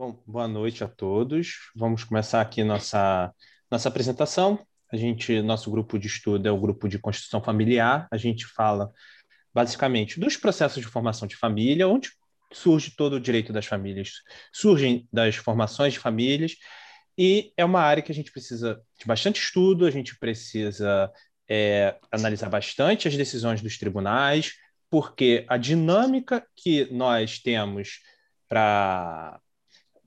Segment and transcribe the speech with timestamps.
[0.00, 1.70] Bom, boa noite a todos.
[1.76, 3.30] Vamos começar aqui nossa,
[3.70, 4.66] nossa apresentação.
[4.90, 8.08] A gente, nosso grupo de estudo é o grupo de Constituição Familiar.
[8.10, 8.90] A gente fala
[9.52, 12.12] basicamente dos processos de formação de família, onde
[12.50, 14.12] surge todo o direito das famílias,
[14.50, 16.56] surgem das formações de famílias,
[17.18, 21.12] e é uma área que a gente precisa de bastante estudo, a gente precisa
[21.46, 24.54] é, analisar bastante as decisões dos tribunais,
[24.88, 28.00] porque a dinâmica que nós temos
[28.48, 29.38] para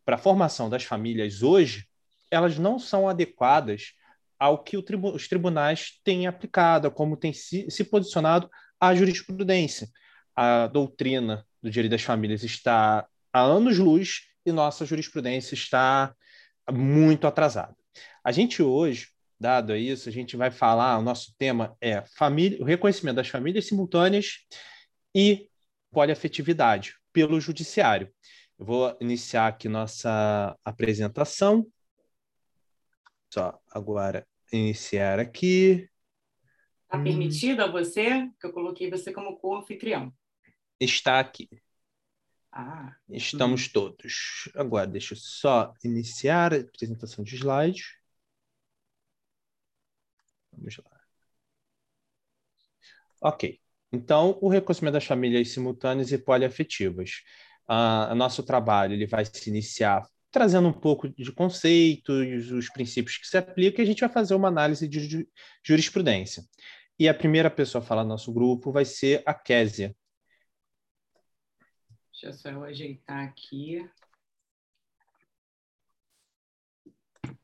[0.06, 1.88] a formação das famílias hoje,
[2.30, 3.94] elas não são adequadas
[4.40, 8.50] ao que tribu os tribunais têm aplicado, como tem se, se posicionado
[8.80, 9.88] a jurisprudência.
[10.36, 16.14] A doutrina do direito das famílias está há anos-luz e nossa jurisprudência está
[16.72, 17.76] muito atrasada.
[18.24, 22.66] A gente hoje, dado isso, a gente vai falar, o nosso tema é família, o
[22.66, 24.40] reconhecimento das famílias simultâneas
[25.16, 25.48] e
[25.92, 28.12] poliafetividade pelo judiciário.
[28.58, 31.66] Eu vou iniciar aqui nossa apresentação.
[33.34, 35.90] Só agora iniciar aqui.
[36.84, 40.14] Está permitido a você que eu coloquei você como co-anfitrião?
[40.80, 41.50] Está aqui.
[42.52, 42.96] Ah.
[43.10, 43.70] Estamos hum.
[43.74, 44.52] todos.
[44.56, 47.84] Agora, deixa eu só iniciar a apresentação de slide.
[50.52, 51.02] Vamos lá.
[53.20, 53.60] Ok.
[53.92, 57.24] Então, o reconhecimento das famílias simultâneas e poliafetivas.
[57.70, 63.28] Uh, nosso trabalho ele vai se iniciar trazendo um pouco de conceitos, os princípios que
[63.28, 65.30] se aplicam, e a gente vai fazer uma análise de
[65.64, 66.44] jurisprudência.
[66.98, 69.96] E a primeira pessoa a falar no nosso grupo vai ser a Késia.
[72.12, 73.88] Deixa eu só ajeitar aqui.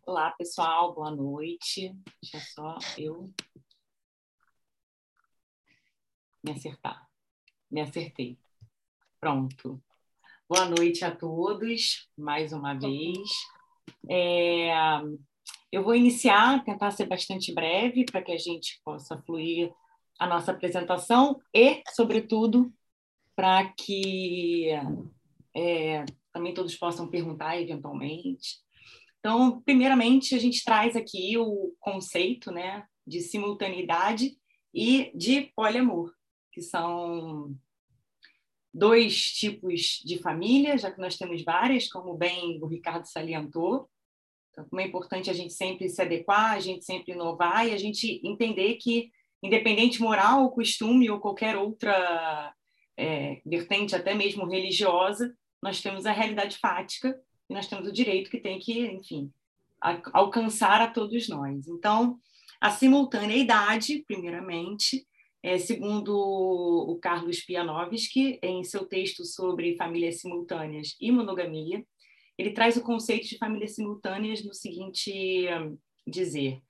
[0.03, 1.95] Olá, pessoal, boa noite.
[2.19, 3.31] Deixa só eu
[6.43, 7.07] me acertar.
[7.69, 8.39] Me acertei.
[9.19, 9.79] Pronto.
[10.51, 13.29] Boa noite a todos, mais uma vez.
[14.09, 14.71] É,
[15.71, 19.71] eu vou iniciar, tentar ser bastante breve, para que a gente possa fluir
[20.19, 22.73] a nossa apresentação e, sobretudo,
[23.35, 24.69] para que
[25.55, 26.03] é,
[26.33, 28.57] também todos possam perguntar eventualmente.
[29.19, 34.35] Então, primeiramente, a gente traz aqui o conceito né, de simultaneidade
[34.73, 36.11] e de poliamor
[36.51, 37.55] que são
[38.73, 43.89] dois tipos de família, já que nós temos várias, como bem o Ricardo salientou.
[44.51, 47.77] Então, como é importante a gente sempre se adequar, a gente sempre inovar e a
[47.77, 52.53] gente entender que, independente moral, costume ou qualquer outra
[52.97, 57.19] é, vertente, até mesmo religiosa, nós temos a realidade fática
[57.49, 59.31] e nós temos o direito que tem que, enfim,
[59.81, 61.67] a, alcançar a todos nós.
[61.67, 62.19] Então,
[62.59, 65.07] a simultaneidade, primeiramente,
[65.41, 71.85] é, segundo o Carlos Pianovski, em seu texto sobre famílias simultâneas e monogamia,
[72.37, 76.61] ele traz o conceito de famílias simultâneas no seguinte hum, dizer: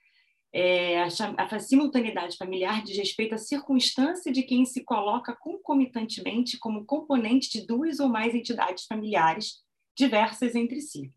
[0.52, 1.08] é, a,
[1.38, 7.68] a, simultaneidade familiar diz respeito à circunstância de quem se coloca concomitantemente como componente de
[7.68, 9.64] duas ou mais entidades familiares
[9.96, 11.12] diversas entre si.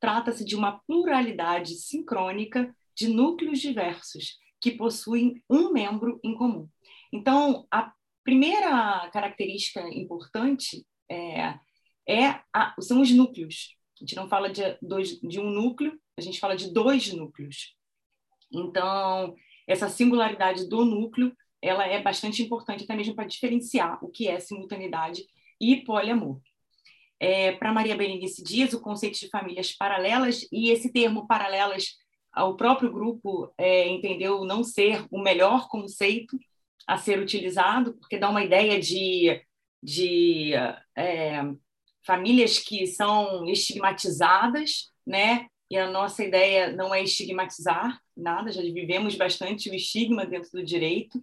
[0.00, 6.68] Trata-se de uma pluralidade sincrônica de núcleos diversos que possuem um membro em comum.
[7.14, 7.92] Então, a
[8.24, 11.54] primeira característica importante é,
[12.08, 13.76] é a, são os núcleos.
[13.96, 17.76] A gente não fala de, dois, de um núcleo, a gente fala de dois núcleos.
[18.52, 19.32] Então,
[19.64, 21.32] essa singularidade do núcleo
[21.62, 25.24] ela é bastante importante até mesmo para diferenciar o que é simultaneidade
[25.60, 26.40] e poliamor.
[27.20, 31.96] É, para Maria Berenice Dias, o conceito de famílias paralelas, e esse termo paralelas
[32.36, 36.36] o próprio grupo é, entendeu não ser o melhor conceito
[36.86, 39.40] a ser utilizado, porque dá uma ideia de,
[39.82, 40.52] de
[40.96, 41.42] é,
[42.06, 45.46] famílias que são estigmatizadas, né?
[45.70, 50.64] E a nossa ideia não é estigmatizar nada, já vivemos bastante o estigma dentro do
[50.64, 51.22] direito,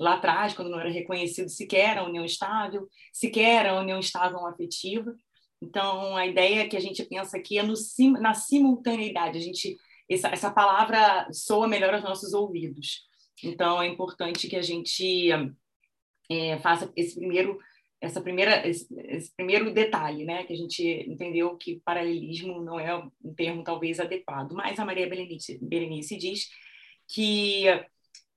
[0.00, 5.14] lá atrás, quando não era reconhecido sequer a união estável, sequer a união estável afetiva.
[5.60, 7.74] Então, a ideia que a gente pensa aqui é no,
[8.18, 9.76] na simultaneidade, a gente
[10.10, 13.06] essa, essa palavra soa melhor aos nossos ouvidos.
[13.42, 15.30] Então, é importante que a gente
[16.30, 17.58] é, faça esse primeiro,
[18.00, 20.44] essa primeira, esse, esse, primeiro detalhe, né?
[20.44, 24.52] Que a gente entendeu que paralelismo não é um termo talvez adequado.
[24.52, 26.48] Mas a Maria Berenice, Berenice diz
[27.08, 27.66] que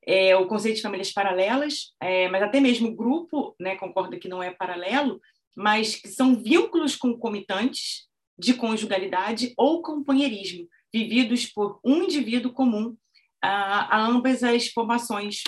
[0.06, 4.28] é, o conceito de famílias paralelas, é, mas até mesmo o grupo, né, concorda que
[4.28, 5.20] não é paralelo,
[5.56, 8.08] mas que são vínculos concomitantes
[8.38, 12.96] de conjugalidade ou companheirismo, vividos por um indivíduo comum
[13.46, 15.44] a, a ambas as formações,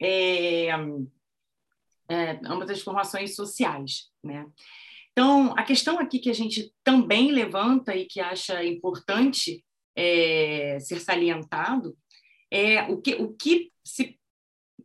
[0.00, 0.68] é,
[2.08, 4.46] é, ambas as formações sociais, né?
[5.12, 9.64] Então, a questão aqui que a gente também levanta e que acha importante
[9.96, 11.96] é, ser salientado
[12.52, 14.18] é o que, o que se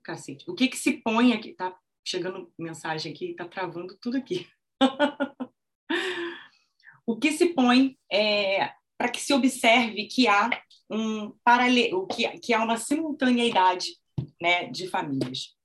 [0.01, 4.47] cacete, o que, que se põe aqui, tá chegando mensagem aqui, tá travando tudo aqui.
[7.05, 10.49] o que se põe é, para que se observe que há
[10.89, 13.87] um paralelo, que, que há uma simultaneidade
[14.41, 15.55] né, de famílias.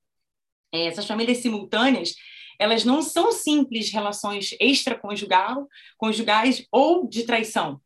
[0.73, 2.15] É, essas famílias simultâneas,
[2.59, 5.67] elas não são simples relações extraconjugal,
[5.97, 7.81] conjugais ou de traição.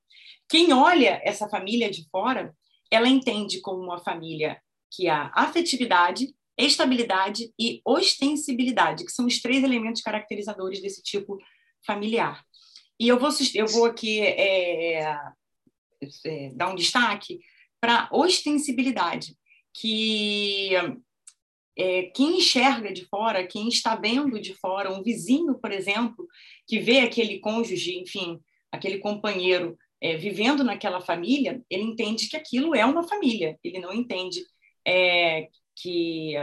[0.48, 2.54] Quem olha essa família de fora,
[2.90, 9.64] ela entende como uma família que há afetividade, estabilidade e ostensibilidade, que são os três
[9.64, 11.38] elementos caracterizadores desse tipo
[11.84, 12.44] familiar.
[13.00, 15.18] E eu vou, eu vou aqui é,
[16.24, 17.40] é, dar um destaque
[17.80, 19.36] para ostensibilidade,
[19.74, 20.70] que
[21.76, 26.26] é, quem enxerga de fora, quem está vendo de fora, um vizinho, por exemplo,
[26.66, 28.38] que vê aquele cônjuge, enfim,
[28.70, 33.92] aquele companheiro é, vivendo naquela família, ele entende que aquilo é uma família, ele não
[33.92, 34.44] entende
[34.86, 36.34] é, que,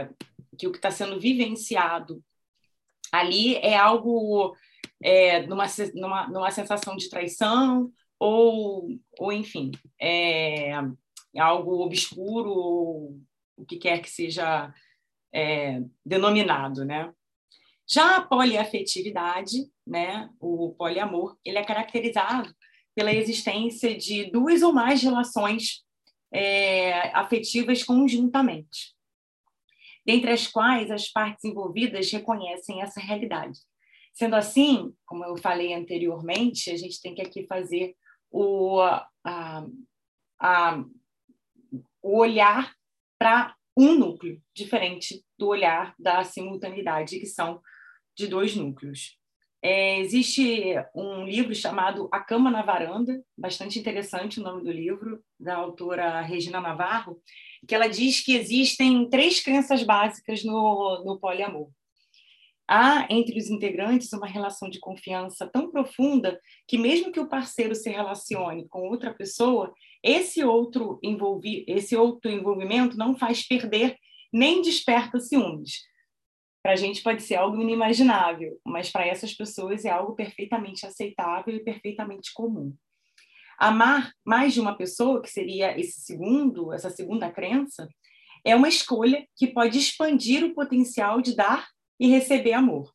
[0.58, 2.22] que o que está sendo vivenciado
[3.12, 4.56] ali é algo
[5.02, 8.88] é, numa, numa, numa sensação de traição ou,
[9.18, 10.72] ou enfim, é,
[11.38, 13.20] algo obscuro, ou
[13.56, 14.72] o que quer que seja
[15.32, 17.12] é, denominado, né?
[17.88, 22.54] Já a poliafetividade, né, o poliamor, ele é caracterizado
[22.94, 25.82] pela existência de duas ou mais relações
[26.32, 28.94] é, afetivas conjuntamente
[30.06, 33.58] dentre as quais as partes envolvidas reconhecem essa realidade.
[34.12, 37.94] Sendo assim, como eu falei anteriormente, a gente tem que aqui fazer
[38.30, 39.66] o, a,
[40.38, 40.84] a,
[42.02, 42.74] o olhar
[43.18, 47.60] para um núcleo, diferente do olhar da simultaneidade, que são
[48.16, 49.18] de dois núcleos.
[49.62, 55.22] É, existe um livro chamado A Cama na Varanda, bastante interessante o nome do livro,
[55.38, 57.20] da autora Regina Navarro,
[57.68, 61.68] que ela diz que existem três crenças básicas no, no poliamor.
[62.72, 67.74] Há entre os integrantes uma relação de confiança tão profunda que, mesmo que o parceiro
[67.74, 69.74] se relacione com outra pessoa,
[70.04, 73.96] esse outro, envolvi esse outro envolvimento não faz perder
[74.32, 75.90] nem desperta ciúmes
[76.62, 81.54] para a gente pode ser algo inimaginável, mas para essas pessoas é algo perfeitamente aceitável
[81.54, 82.74] e perfeitamente comum.
[83.58, 87.88] Amar mais de uma pessoa, que seria esse segundo, essa segunda crença,
[88.44, 91.66] é uma escolha que pode expandir o potencial de dar
[92.00, 92.90] e receber amor.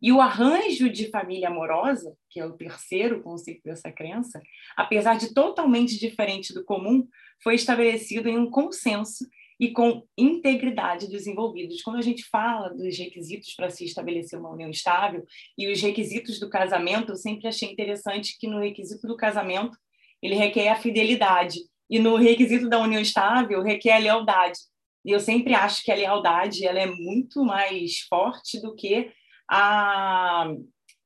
[0.00, 4.40] E o arranjo de família amorosa, que é o terceiro conceito dessa crença,
[4.76, 7.06] apesar de totalmente diferente do comum,
[7.42, 9.24] foi estabelecido em um consenso
[9.60, 11.82] e com integridade dos envolvidos.
[11.82, 15.24] Quando a gente fala dos requisitos para se estabelecer uma união estável
[15.56, 19.78] e os requisitos do casamento, eu sempre achei interessante que no requisito do casamento
[20.20, 24.58] ele requer a fidelidade e no requisito da união estável requer a lealdade.
[25.04, 29.12] E eu sempre acho que a lealdade ela é muito mais forte do que
[29.50, 30.48] a,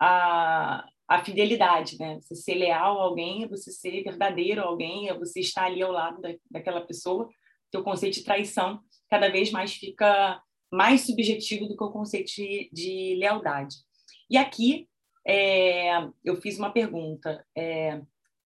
[0.01, 2.19] a, a fidelidade, né?
[2.21, 5.83] Você ser leal a alguém, é você ser verdadeiro a alguém, é você estar ali
[5.83, 7.29] ao lado da, daquela pessoa
[7.77, 10.41] o conceito de traição cada vez mais fica
[10.73, 13.77] mais subjetivo do que o conceito de, de lealdade.
[14.29, 14.89] E aqui
[15.27, 18.01] é, eu fiz uma pergunta: é,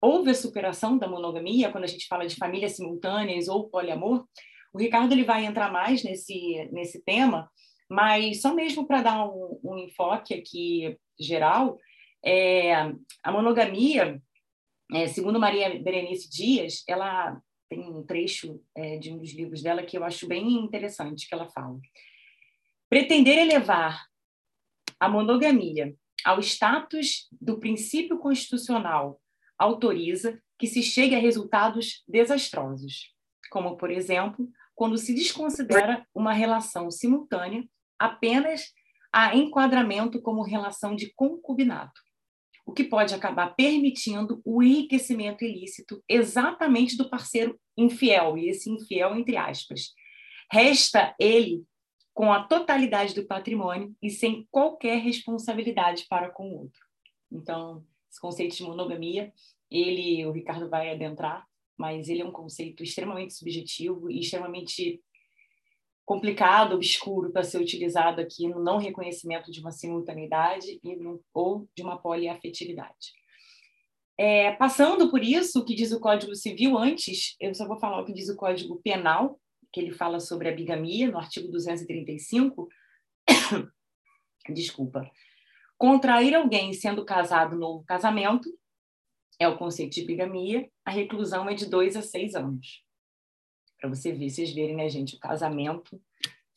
[0.02, 4.26] houve a superação da monogamia quando a gente fala de famílias simultâneas ou poliamor?
[4.76, 7.50] O Ricardo ele vai entrar mais nesse nesse tema,
[7.90, 11.80] mas só mesmo para dar um, um, enfoque aqui geral,
[12.22, 12.74] é,
[13.24, 14.22] a monogamia,
[14.92, 19.82] é, segundo Maria Berenice Dias, ela tem um trecho é, de um dos livros dela
[19.82, 21.80] que eu acho bem interessante, que ela fala.
[22.90, 24.06] Pretender elevar
[25.00, 29.22] a monogamia ao status do princípio constitucional
[29.58, 33.16] autoriza que se chegue a resultados desastrosos,
[33.50, 37.64] como, por exemplo, quando se desconsidera uma relação simultânea
[37.98, 38.74] apenas
[39.12, 42.06] a enquadramento como relação de concubinato
[42.66, 49.16] o que pode acabar permitindo o enriquecimento ilícito exatamente do parceiro infiel, e esse infiel
[49.16, 49.94] entre aspas.
[50.52, 51.64] Resta ele
[52.14, 56.80] com a totalidade do patrimônio e sem qualquer responsabilidade para com o outro.
[57.32, 59.32] Então, esse conceito de monogamia,
[59.70, 61.46] ele, o Ricardo vai adentrar,
[61.78, 65.02] mas ele é um conceito extremamente subjetivo e extremamente
[66.06, 71.68] complicado, obscuro para ser utilizado aqui no não reconhecimento de uma simultaneidade e no, ou
[71.76, 73.14] de uma poliafetividade.
[74.18, 78.00] É, passando por isso, o que diz o Código Civil antes, eu só vou falar
[78.00, 79.40] o que diz o Código Penal,
[79.74, 82.70] que ele fala sobre a bigamia, no artigo 235.
[84.54, 85.10] Desculpa.
[85.78, 88.50] Contrair alguém sendo casado novo casamento
[89.40, 90.70] é o conceito de bigamia.
[90.84, 92.84] A reclusão é de dois a seis anos.
[93.80, 95.16] Para você ver, vocês verem, né, gente?
[95.16, 96.02] O casamento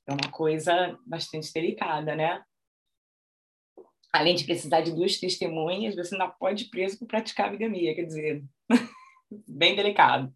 [0.06, 2.42] é uma coisa bastante delicada, né?
[4.12, 8.04] Além de precisar de duas testemunhas, você não pode ir preso por praticar bigamia, quer
[8.04, 8.44] dizer,
[9.46, 10.32] bem delicado.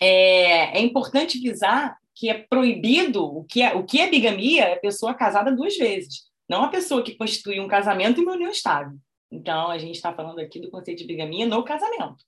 [0.00, 4.74] É, é importante visar que é proibido, o que é, o que é bigamia é
[4.74, 8.50] a pessoa casada duas vezes, não a pessoa que constitui um casamento e uma união
[8.50, 8.98] estável.
[9.30, 12.24] Então, a gente está falando aqui do conceito de bigamia no casamento.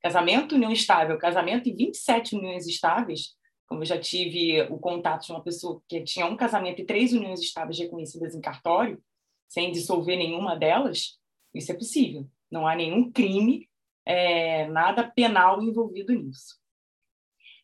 [0.00, 3.34] Casamento, união estável, casamento e 27 uniões estáveis,
[3.66, 7.12] como eu já tive o contato de uma pessoa que tinha um casamento e três
[7.12, 9.02] uniões estáveis reconhecidas em cartório,
[9.48, 11.18] sem dissolver nenhuma delas,
[11.54, 12.28] isso é possível.
[12.50, 13.68] Não há nenhum crime,
[14.04, 16.56] é, nada penal envolvido nisso.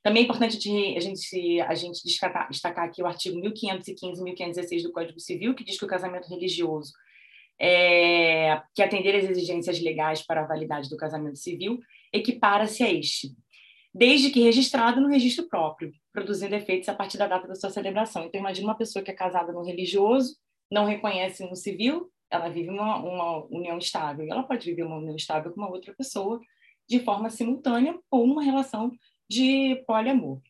[0.02, 0.56] Também é importante
[0.96, 5.54] a gente, a gente destacar, destacar aqui o artigo 1515 e 1516 do Código Civil,
[5.54, 6.92] que diz que o casamento religioso
[7.62, 11.78] é, que atender às exigências legais para a validade do casamento civil
[12.12, 13.28] equipara-se a este,
[13.94, 18.24] desde que registrado no registro próprio, produzindo efeitos a partir da data da sua celebração.
[18.24, 20.36] Então, imagine uma pessoa que é casada no religioso,
[20.70, 24.26] não reconhece no civil, ela vive uma, uma união estável.
[24.28, 26.40] Ela pode viver uma união estável com uma outra pessoa
[26.88, 28.90] de forma simultânea ou numa relação
[29.30, 30.40] de poliamor.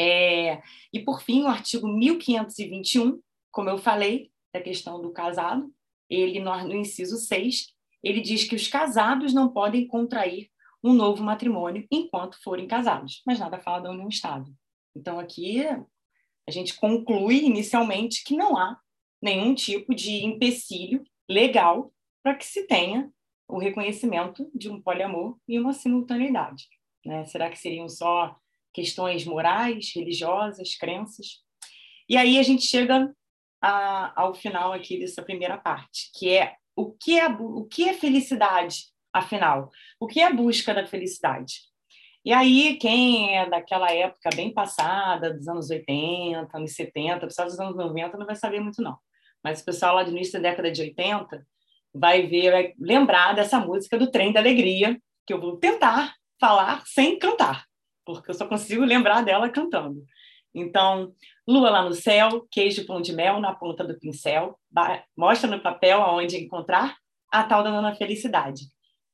[0.00, 0.60] É,
[0.92, 3.20] e, por fim, o artigo 1521,
[3.50, 5.70] como eu falei, da questão do casado,
[6.08, 7.68] ele, no, no inciso 6,
[8.02, 10.48] ele diz que os casados não podem contrair
[10.82, 14.52] um novo matrimônio enquanto forem casados, mas nada fala da união estável.
[14.96, 15.62] Então, aqui
[16.46, 18.78] a gente conclui inicialmente que não há
[19.20, 23.10] nenhum tipo de empecilho legal para que se tenha
[23.48, 26.64] o reconhecimento de um poliamor e uma simultaneidade.
[27.04, 27.24] Né?
[27.26, 28.36] Será que seriam só
[28.72, 31.42] questões morais, religiosas, crenças?
[32.08, 33.14] E aí a gente chega
[33.60, 37.94] a, ao final aqui dessa primeira parte, que é o que é, o que é
[37.94, 39.70] felicidade, afinal?
[39.98, 41.54] O que é a busca da felicidade?
[42.24, 47.48] E aí, quem é daquela época bem passada, dos anos 80, anos 70, o pessoal
[47.48, 48.96] dos anos 90 não vai saber muito, não.
[49.42, 51.46] Mas o pessoal lá do início da década de 80
[51.94, 56.82] vai ver, vai lembrar dessa música do Trem da Alegria, que eu vou tentar falar
[56.86, 57.64] sem cantar,
[58.04, 60.04] porque eu só consigo lembrar dela cantando.
[60.54, 61.12] Então,
[61.46, 64.58] lua lá no céu, queijo pão de mel na ponta do pincel,
[65.16, 66.96] mostra no papel aonde encontrar
[67.30, 68.62] a tal da nona felicidade.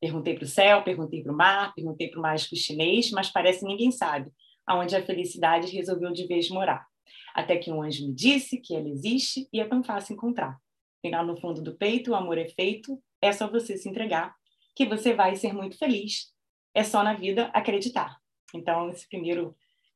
[0.00, 3.60] Perguntei para o céu, perguntei para o mar, perguntei para o mágico chinês, mas parece
[3.60, 4.30] que ninguém sabe
[4.66, 6.86] aonde a felicidade resolveu de vez morar.
[7.34, 10.58] Até que um anjo me disse que ela existe e é tão fácil encontrar.
[11.04, 14.34] Lá no fundo do peito o amor é feito, é só você se entregar,
[14.74, 16.32] que você vai ser muito feliz.
[16.72, 18.18] É só na vida acreditar.
[18.54, 19.54] Então, esse primeiro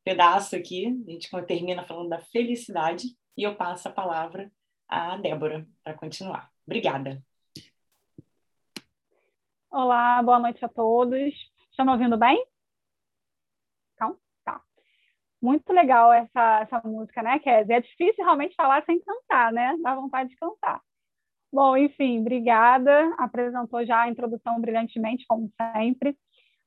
[0.08, 4.50] pedaço aqui, a gente termina falando da felicidade e eu passo a palavra
[4.88, 6.50] à Débora para continuar.
[6.66, 7.22] Obrigada.
[9.70, 11.34] Olá, boa noite a todos.
[11.70, 12.42] Estão me ouvindo bem?
[13.92, 14.62] Então, tá.
[15.42, 17.76] Muito legal essa, essa música, né, Kézia?
[17.76, 19.76] É difícil realmente falar sem cantar, né?
[19.82, 20.80] Dá vontade de cantar.
[21.52, 23.14] Bom, enfim, obrigada.
[23.18, 26.16] Apresentou já a introdução brilhantemente, como sempre.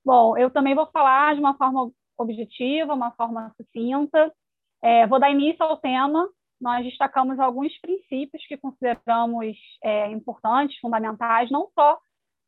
[0.05, 4.33] Bom, eu também vou falar de uma forma objetiva, uma forma sucinta.
[4.81, 6.27] É, vou dar início ao tema.
[6.59, 11.99] Nós destacamos alguns princípios que consideramos é, importantes, fundamentais, não só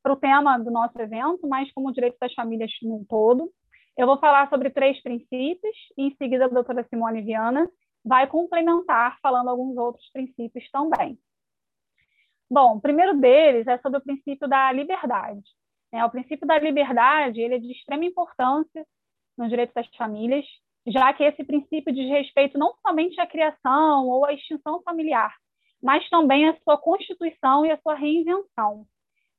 [0.03, 3.49] para o tema do nosso evento, mas como direito das famílias no todo.
[3.97, 7.69] Eu vou falar sobre três princípios e, em seguida, a doutora Simone Viana
[8.03, 11.17] vai complementar falando alguns outros princípios também.
[12.49, 15.41] Bom, o primeiro deles é sobre o princípio da liberdade.
[15.91, 18.85] É, o princípio da liberdade ele é de extrema importância
[19.37, 20.45] no direito das famílias,
[20.87, 25.33] já que esse princípio diz respeito não somente à criação ou à extinção familiar,
[25.81, 28.85] mas também à sua constituição e à sua reinvenção.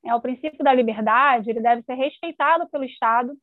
[0.03, 3.35] É, o princípio da liberdade ele deve ser respeitado pelo Estado,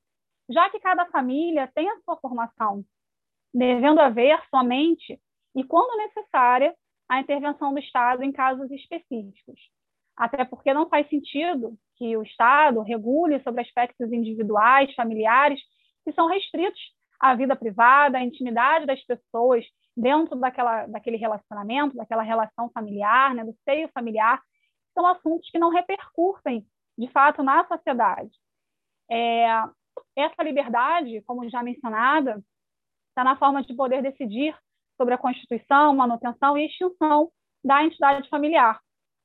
[0.48, 2.84] já que cada família tem a sua formação,
[3.52, 5.20] devendo haver somente,
[5.54, 6.74] e quando necessária,
[7.08, 9.60] a intervenção do Estado em casos específicos.
[10.16, 15.60] Até porque não faz sentido que o Estado regule sobre aspectos individuais, familiares,
[16.04, 16.80] que são restritos
[17.20, 19.64] à vida privada, à intimidade das pessoas
[19.96, 24.40] dentro daquela, daquele relacionamento, daquela relação familiar, né, do seio familiar,
[24.94, 26.66] são assuntos que não repercutem,
[26.98, 28.30] de fato, na sociedade.
[29.10, 29.46] É,
[30.16, 32.42] essa liberdade, como já mencionada,
[33.08, 34.56] está na forma de poder decidir
[34.96, 37.30] sobre a constituição, manutenção e extinção
[37.64, 38.80] da entidade familiar.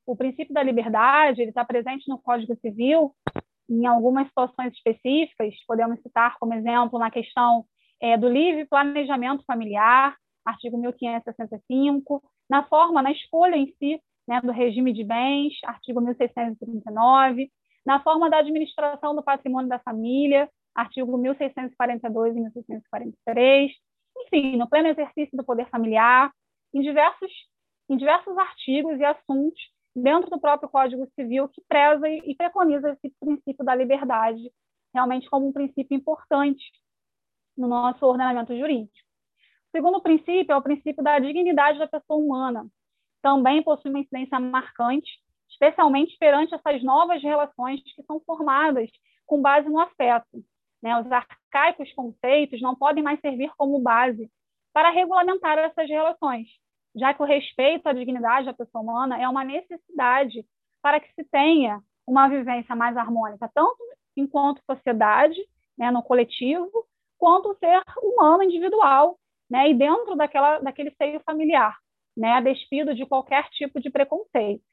[0.05, 3.13] O princípio da liberdade está presente no Código Civil
[3.69, 7.65] em algumas situações específicas, podemos citar como exemplo na questão
[8.01, 14.51] é, do livre planejamento familiar, artigo 1565, na forma, na escolha em si né, do
[14.51, 17.49] regime de bens, artigo 1639,
[17.85, 23.71] na forma da administração do patrimônio da família, artigo 1642 e 1643,
[24.19, 26.31] enfim, no pleno exercício do poder familiar,
[26.73, 27.31] em diversos,
[27.89, 33.13] em diversos artigos e assuntos dentro do próprio Código Civil que preza e preconiza esse
[33.19, 34.51] princípio da liberdade
[34.93, 36.63] realmente como um princípio importante
[37.57, 38.95] no nosso ordenamento jurídico.
[39.67, 42.67] O segundo princípio é o princípio da dignidade da pessoa humana.
[43.21, 45.09] Também possui uma incidência marcante,
[45.49, 48.89] especialmente perante essas novas relações que são formadas
[49.25, 50.43] com base no afeto.
[50.81, 50.99] Né?
[50.99, 54.31] Os arcaicos conceitos não podem mais servir como base
[54.71, 56.47] para regulamentar essas relações,
[56.97, 60.45] já que o respeito à dignidade da pessoa humana é uma necessidade
[60.81, 63.77] para que se tenha uma vivência mais harmônica, tanto
[64.15, 65.37] enquanto sociedade,
[65.77, 66.87] né, no coletivo,
[67.17, 71.77] quanto ser humano individual, né, e dentro daquela, daquele seio familiar,
[72.15, 74.63] né, a despido de qualquer tipo de preconceito.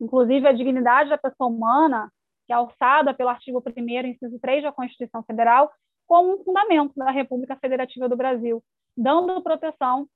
[0.00, 2.10] Inclusive, a dignidade da pessoa humana,
[2.46, 5.70] que é alçada pelo artigo 1 inciso 3 da Constituição Federal,
[6.06, 8.62] como um fundamento da República Federativa do Brasil,
[8.96, 10.08] dando proteção,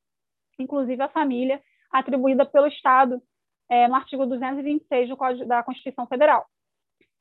[0.59, 3.21] inclusive à família, atribuída pelo Estado
[3.71, 6.47] é, no artigo 226 do Código da Constituição Federal.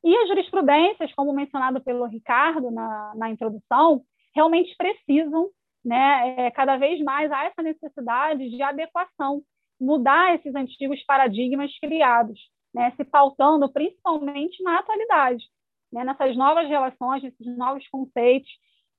[0.03, 4.03] E as jurisprudências, como mencionado pelo Ricardo na, na introdução,
[4.35, 5.49] realmente precisam,
[5.83, 9.41] né, é, cada vez mais, a essa necessidade de adequação,
[9.79, 12.39] mudar esses antigos paradigmas criados,
[12.73, 15.43] né, se pautando principalmente na atualidade,
[15.91, 18.49] né, nessas novas relações, nesses novos conceitos,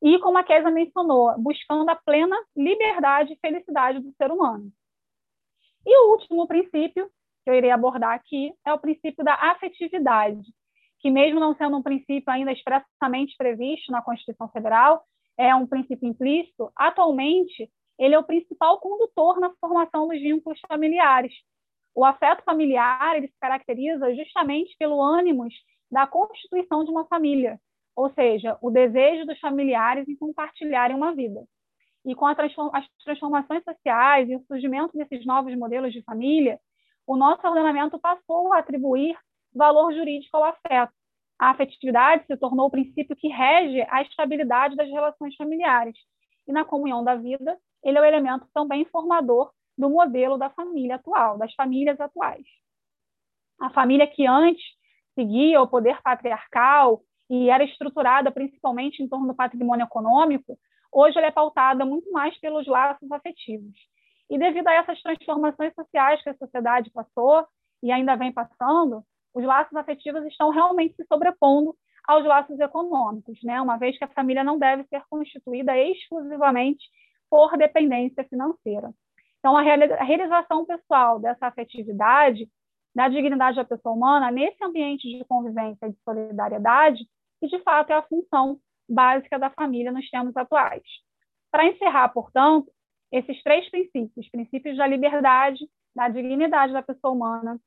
[0.04, 4.70] e, como a Kézia mencionou, buscando a plena liberdade e felicidade do ser humano.
[5.86, 7.10] E o último princípio
[7.42, 10.42] que eu irei abordar aqui é o princípio da afetividade,
[11.00, 15.02] que mesmo não sendo um princípio ainda expressamente previsto na Constituição Federal,
[15.38, 21.32] é um princípio implícito, atualmente ele é o principal condutor na formação dos vínculos familiares.
[21.94, 25.48] O afeto familiar ele se caracteriza justamente pelo ânimo
[25.90, 27.58] da constituição de uma família,
[27.96, 31.44] ou seja, o desejo dos familiares em compartilharem uma vida.
[32.04, 32.36] E com as
[33.02, 36.60] transformações sociais e o surgimento desses novos modelos de família,
[37.06, 39.16] o nosso ordenamento passou a atribuir
[39.54, 40.92] valor jurídico ao afeto.
[41.38, 45.96] A afetividade se tornou o princípio que rege a estabilidade das relações familiares.
[46.46, 50.96] E na comunhão da vida, ele é o elemento também formador do modelo da família
[50.96, 52.44] atual, das famílias atuais.
[53.60, 54.64] A família que antes
[55.14, 60.58] seguia o poder patriarcal e era estruturada principalmente em torno do patrimônio econômico,
[60.92, 63.74] hoje ela é pautada muito mais pelos laços afetivos.
[64.30, 67.46] E devido a essas transformações sociais que a sociedade passou
[67.82, 69.02] e ainda vem passando,
[69.34, 71.74] os laços afetivos estão realmente se sobrepondo
[72.06, 73.60] aos laços econômicos, né?
[73.60, 76.84] uma vez que a família não deve ser constituída exclusivamente
[77.28, 78.92] por dependência financeira.
[79.38, 82.48] Então, a realização pessoal dessa afetividade,
[82.94, 87.04] da dignidade da pessoa humana, nesse ambiente de convivência e de solidariedade,
[87.40, 90.82] que de fato é a função básica da família nos tempos atuais.
[91.50, 92.70] Para encerrar, portanto,
[93.10, 97.58] esses três princípios, princípios da liberdade, da dignidade da pessoa humana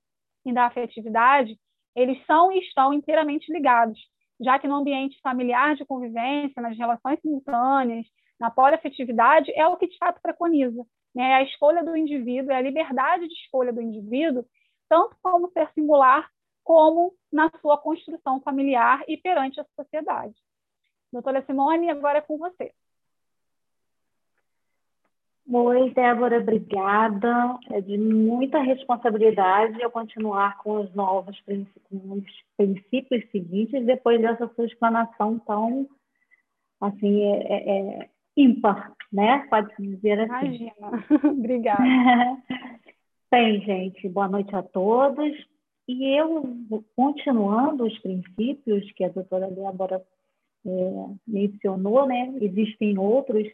[0.45, 1.57] e da afetividade,
[1.95, 3.99] eles são e estão inteiramente ligados,
[4.39, 8.05] já que no ambiente familiar de convivência, nas relações simultâneas,
[8.39, 10.85] na poliafetividade, é o que de fato preconiza.
[11.15, 11.33] Né?
[11.33, 14.45] A escolha do indivíduo, é a liberdade de escolha do indivíduo,
[14.89, 16.29] tanto como ser singular,
[16.63, 20.35] como na sua construção familiar e perante a sociedade.
[21.11, 22.73] Doutora Simone, agora é com você.
[25.49, 27.57] Oi, Débora, obrigada.
[27.71, 31.41] É de muita responsabilidade eu continuar com os novos
[32.57, 35.87] princípios seguintes depois dessa sua explanação tão,
[36.81, 39.47] assim, é, é, é ímpar, né?
[39.49, 40.69] Pode-se dizer assim.
[40.69, 41.05] Imagina.
[41.31, 41.83] obrigada.
[43.29, 45.35] Bem, gente, boa noite a todos.
[45.85, 46.43] E eu,
[46.95, 50.01] continuando os princípios que a doutora Débora
[50.65, 50.69] é,
[51.27, 52.33] mencionou, né?
[52.39, 53.45] Existem outros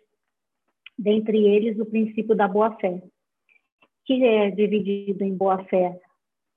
[0.97, 3.01] dentre eles o princípio da boa-fé,
[4.05, 5.99] que é dividido em boa-fé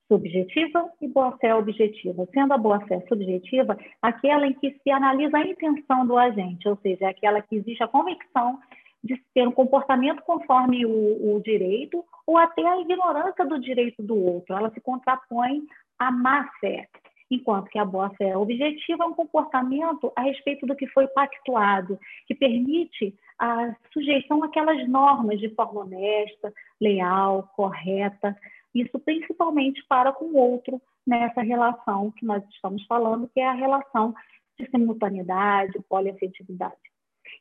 [0.09, 2.29] subjetiva e boa-fé objetiva.
[2.35, 7.09] Sendo a boa-fé subjetiva, aquela em que se analisa a intenção do agente, ou seja,
[7.09, 8.59] aquela que existe a convicção
[9.03, 14.17] de ter um comportamento conforme o, o direito ou até a ignorância do direito do
[14.17, 14.55] outro.
[14.55, 15.63] Ela se contrapõe
[15.99, 16.89] à má-fé,
[17.31, 22.35] enquanto que a boa-fé objetiva é um comportamento a respeito do que foi pactuado, que
[22.35, 28.37] permite a sujeição àquelas normas de forma honesta, leal, correta,
[28.75, 33.53] isso principalmente para com o outro nessa relação que nós estamos falando, que é a
[33.53, 34.15] relação
[34.59, 36.75] de simultaneidade, poliafetividade.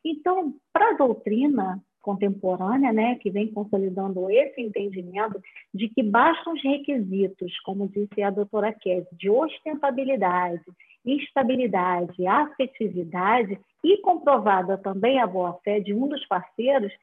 [0.04, 5.42] Então, para a doutrina, contemporânea, né, que vem consolidando esse entendimento
[5.74, 10.62] de que bastam os requisitos, como disse a doutora Kézia, de ostentabilidade,
[11.04, 16.94] estabilidade, afetividade e comprovada também a boa-fé de um dos parceiros,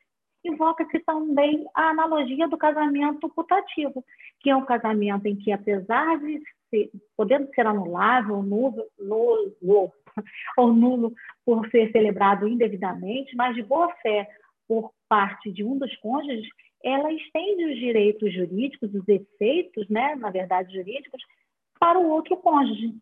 [0.45, 4.05] invoca-se também a analogia do casamento putativo,
[4.41, 6.41] que é um casamento em que, apesar de
[6.73, 9.93] ser, podendo ser anulável, nulo, nulo,
[10.57, 11.13] ou nulo
[11.45, 14.27] por ser celebrado indevidamente, mas de boa fé
[14.67, 16.49] por parte de um dos cônjuges,
[16.83, 21.23] ela estende os direitos jurídicos, os efeitos, né, na verdade, jurídicos,
[21.79, 22.95] para o outro cônjuge.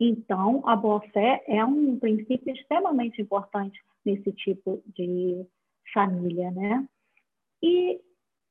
[0.00, 5.46] Então, a boa-fé é um princípio extremamente importante nesse tipo de
[5.94, 6.84] família, né?
[7.62, 8.00] E,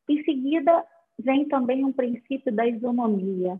[0.07, 0.85] em seguida,
[1.19, 3.59] vem também um princípio da isonomia,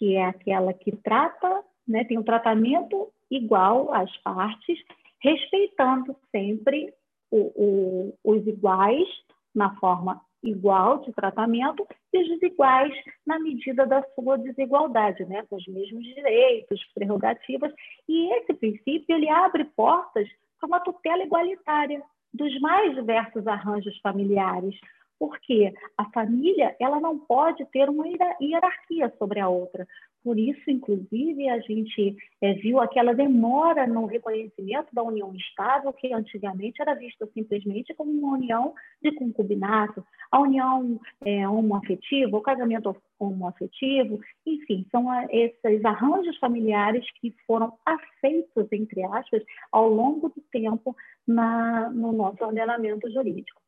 [0.00, 4.78] que é aquela que trata, né, tem um tratamento igual às partes,
[5.22, 6.90] respeitando sempre
[7.30, 9.06] o, o, os iguais
[9.54, 12.94] na forma igual de tratamento e os desiguais
[13.26, 15.44] na medida da sua desigualdade, né?
[15.50, 17.70] com os mesmos direitos, prerrogativas.
[18.08, 20.26] E esse princípio ele abre portas
[20.58, 24.74] para uma tutela igualitária dos mais diversos arranjos familiares,
[25.20, 28.06] porque a família ela não pode ter uma
[28.40, 29.86] hierarquia sobre a outra.
[30.24, 36.12] Por isso, inclusive, a gente é, viu aquela demora no reconhecimento da união estável, que
[36.12, 42.96] antigamente era vista simplesmente como uma união de concubinato, a união é, homoafetiva, o casamento
[43.18, 50.96] homoafetivo, enfim, são esses arranjos familiares que foram aceitos, entre aspas, ao longo do tempo
[51.26, 53.60] na, no nosso ordenamento jurídico.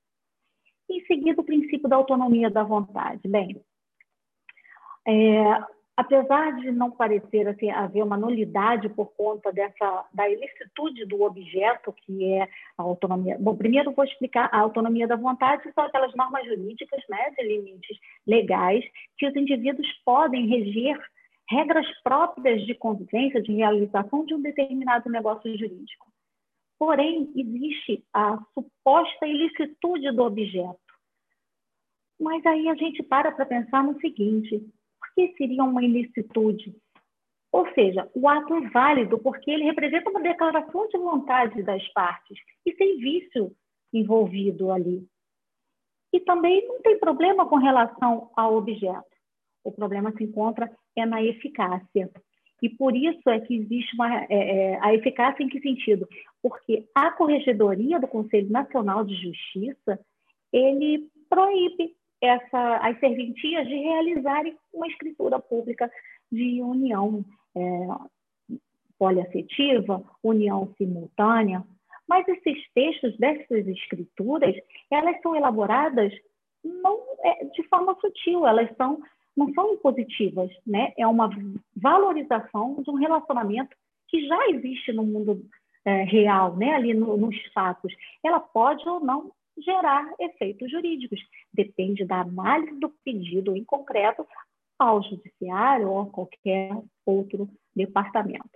[0.92, 3.26] Em seguida, o princípio da autonomia da vontade.
[3.26, 3.58] Bem,
[5.08, 5.64] é,
[5.96, 11.94] apesar de não parecer assim, haver uma nulidade por conta dessa da ilicitude do objeto,
[12.04, 12.42] que é
[12.76, 13.38] a autonomia.
[13.40, 17.98] Bom, primeiro vou explicar a autonomia da vontade, são aquelas normas jurídicas, né, de limites
[18.26, 18.84] legais,
[19.16, 21.00] que os indivíduos podem reger
[21.48, 26.11] regras próprias de convivência, de realização de um determinado negócio jurídico.
[26.84, 30.80] Porém, existe a suposta ilicitude do objeto.
[32.20, 34.58] Mas aí a gente para para pensar no seguinte:
[34.98, 36.74] por que seria uma ilicitude?
[37.52, 42.36] Ou seja, o ato é válido porque ele representa uma declaração de vontade das partes
[42.66, 43.54] e sem vício
[43.92, 45.06] envolvido ali.
[46.12, 49.06] E também não tem problema com relação ao objeto.
[49.62, 52.10] O problema se encontra é na eficácia.
[52.62, 56.08] E por isso é que existe uma, é, é, a eficácia em que sentido?
[56.40, 59.98] Porque a Corregedoria do Conselho Nacional de Justiça,
[60.52, 65.90] ele proíbe essa, as serventias de realizarem uma escritura pública
[66.30, 67.24] de união
[67.56, 67.60] é,
[68.96, 71.64] poliafetiva, união simultânea,
[72.08, 74.54] mas esses textos dessas escrituras,
[74.88, 76.12] elas são elaboradas
[76.64, 79.00] não é, de forma sutil, elas são
[79.36, 80.92] não são impositivas, né?
[80.98, 81.30] É uma
[81.74, 83.74] valorização de um relacionamento
[84.08, 85.44] que já existe no mundo
[85.84, 86.74] é, real, né?
[86.74, 87.92] Ali no, nos fatos.
[88.22, 91.20] Ela pode ou não gerar efeitos jurídicos.
[91.52, 94.26] Depende da análise do pedido em concreto
[94.78, 96.70] ao judiciário ou a qualquer
[97.06, 98.50] outro departamento.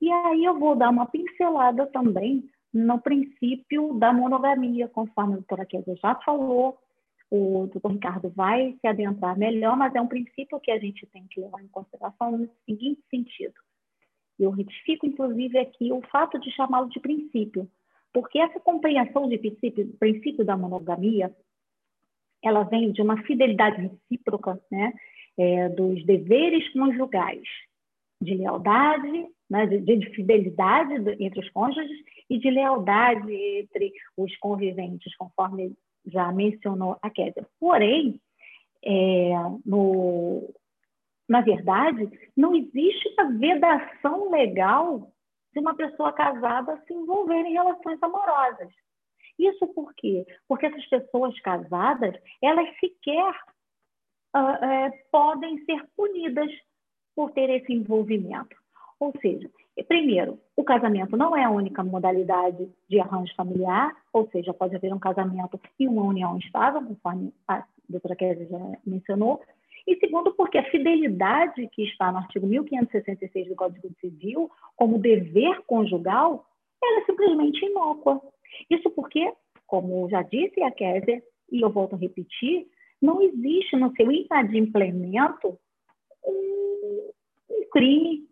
[0.00, 5.64] E aí eu vou dar uma pincelada também no princípio da monogamia, conforme a doutora
[5.64, 6.76] Kézia já falou,
[7.30, 11.26] o doutor Ricardo vai se adentrar melhor, mas é um princípio que a gente tem
[11.28, 13.54] que levar em consideração no seguinte sentido.
[14.38, 17.68] Eu retifico, inclusive, aqui o fato de chamá-lo de princípio,
[18.12, 21.34] porque essa compreensão de princípio, princípio da monogamia,
[22.42, 24.92] ela vem de uma fidelidade recíproca, né,
[25.36, 27.42] é, dos deveres conjugais,
[28.20, 35.14] de lealdade, né, de, de fidelidade entre os cônjuges e de lealdade entre os conviventes,
[35.16, 35.74] conforme
[36.06, 37.46] já mencionou a Kézia.
[37.58, 38.20] Porém,
[38.84, 39.30] é,
[39.64, 40.52] no,
[41.28, 45.10] na verdade, não existe uma vedação legal
[45.52, 48.68] de uma pessoa casada se envolver em relações amorosas.
[49.38, 50.26] Isso por quê?
[50.46, 53.34] Porque essas pessoas casadas, elas sequer
[54.36, 56.50] uh, é, podem ser punidas
[57.14, 58.56] por ter esse envolvimento.
[59.00, 59.50] Ou seja,
[59.82, 64.94] Primeiro, o casamento não é a única modalidade de arranjo familiar, ou seja, pode haver
[64.94, 69.42] um casamento e uma união estável, conforme a doutora Kézia já mencionou.
[69.86, 75.60] E segundo, porque a fidelidade que está no artigo 1566 do Código Civil, como dever
[75.66, 76.46] conjugal,
[76.82, 78.22] ela é simplesmente inócua.
[78.70, 79.32] Isso porque,
[79.66, 82.66] como já disse a Kézia, e eu volto a repetir,
[83.02, 85.58] não existe no seu inadimplemento
[86.24, 87.10] um,
[87.50, 88.26] um crime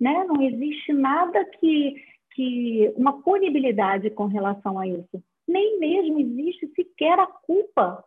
[0.00, 0.24] né?
[0.24, 1.94] Não existe nada que,
[2.34, 5.22] que uma punibilidade com relação a isso.
[5.46, 8.04] nem mesmo existe sequer a culpa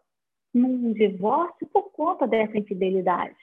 [0.54, 3.38] num divórcio por conta dessa infidelidade.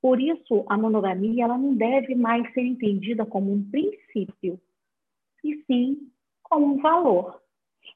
[0.00, 4.60] Por isso, a monogamia ela não deve mais ser entendida como um princípio,
[5.44, 6.10] e sim
[6.42, 7.40] como um valor.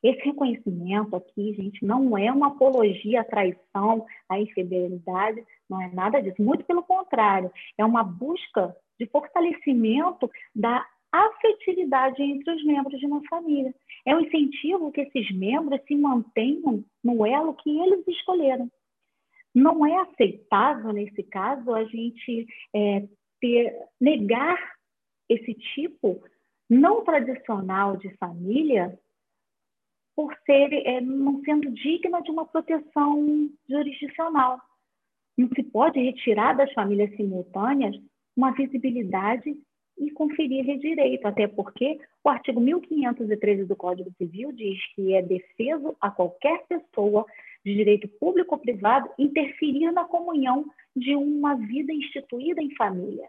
[0.02, 6.20] Esse reconhecimento aqui, gente, não é uma apologia à traição, à infidelidade, não é nada
[6.20, 6.40] disso.
[6.40, 13.22] Muito pelo contrário, é uma busca de fortalecimento da afetividade entre os membros de uma
[13.28, 13.74] família.
[14.04, 18.70] É um incentivo que esses membros se mantenham no elo que eles escolheram.
[19.54, 23.08] Não é aceitável, nesse caso, a gente é,
[23.40, 24.58] ter, negar
[25.28, 26.22] esse tipo
[26.68, 28.98] não tradicional de família
[30.14, 34.60] por ser é, não sendo digna de uma proteção jurisdicional.
[35.36, 37.96] Não se pode retirar das famílias simultâneas
[38.36, 39.56] uma visibilidade
[39.98, 45.96] e conferir-lhe direito, até porque o artigo 1513 do Código Civil diz que é defeso
[46.00, 47.24] a qualquer pessoa
[47.64, 53.28] de direito público ou privado interferir na comunhão de uma vida instituída em família.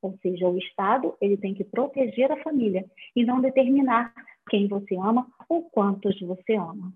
[0.00, 2.84] Ou seja, o Estado ele tem que proteger a família
[3.16, 4.14] e não determinar
[4.48, 6.92] quem você ama ou quantos você ama.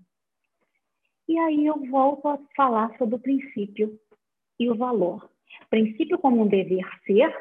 [1.27, 3.99] E aí eu volto a falar sobre o princípio
[4.59, 5.29] e o valor.
[5.69, 7.33] Princípio como um dever ser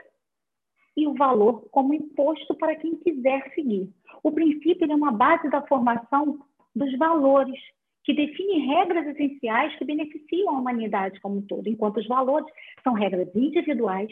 [0.97, 3.91] e o valor como imposto para quem quiser seguir.
[4.23, 6.41] O princípio é uma base da formação
[6.75, 7.59] dos valores,
[8.05, 12.95] que define regras essenciais que beneficiam a humanidade como um todo, enquanto os valores são
[12.95, 14.11] regras individuais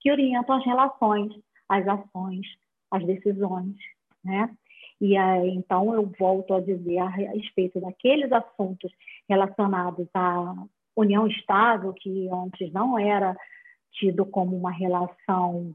[0.00, 1.32] que orientam as relações,
[1.68, 2.46] as ações,
[2.90, 3.76] as decisões,
[4.24, 4.50] né?
[5.00, 8.90] E aí, então, eu volto a dizer a respeito daqueles assuntos
[9.28, 10.54] relacionados à
[11.00, 13.36] união estável, que antes não era
[13.92, 15.72] tido como uma relação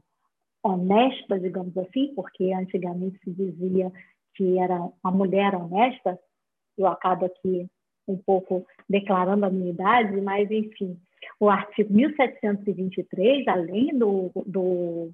[0.62, 3.92] honesta, digamos assim, porque antigamente se dizia
[4.34, 6.18] que era uma mulher honesta,
[6.76, 7.66] eu acabo aqui
[8.08, 10.98] um pouco declarando a minha idade, mas, enfim,
[11.38, 15.10] o artigo 1723, além do, do,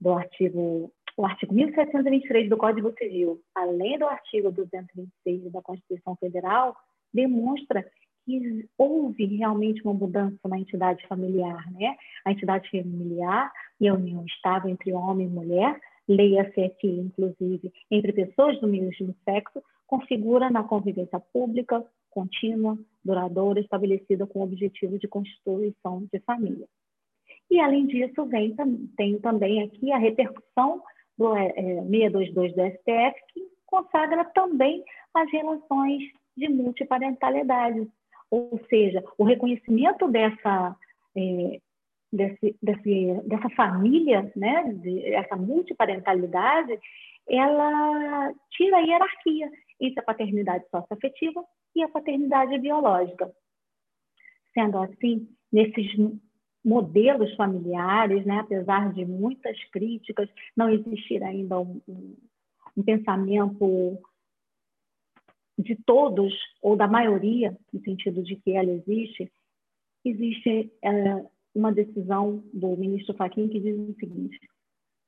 [0.00, 6.74] do artigo o artigo 1723 do Código Civil, além do artigo 226 da Constituição Federal,
[7.12, 7.84] demonstra
[8.24, 11.96] que houve realmente uma mudança na entidade familiar, né?
[12.24, 18.12] A entidade familiar e a união estável entre homem e mulher, leia-se aqui, inclusive, entre
[18.12, 25.08] pessoas do mesmo sexo, configura na convivência pública, contínua, duradoura, estabelecida com o objetivo de
[25.08, 26.66] constituição de família.
[27.50, 28.54] E, além disso, vem,
[28.96, 30.82] tem também aqui a repercussão
[31.18, 36.02] do é, 622 do STF, que consagra também as relações
[36.36, 37.88] de multiparentalidade,
[38.30, 40.76] ou seja, o reconhecimento dessa,
[41.16, 41.60] é,
[42.12, 46.78] desse, desse, dessa família, né, de, essa multiparentalidade,
[47.28, 53.30] ela tira a hierarquia entre a paternidade socioafetiva e a paternidade biológica.
[54.54, 55.86] Sendo assim, nesses
[56.64, 58.40] modelos familiares, né?
[58.40, 62.16] apesar de muitas críticas, não existir ainda um, um,
[62.76, 63.98] um pensamento
[65.58, 66.32] de todos,
[66.62, 69.30] ou da maioria, no sentido de que ela existe,
[70.04, 74.38] existe é, uma decisão do ministro Fachin que diz o seguinte: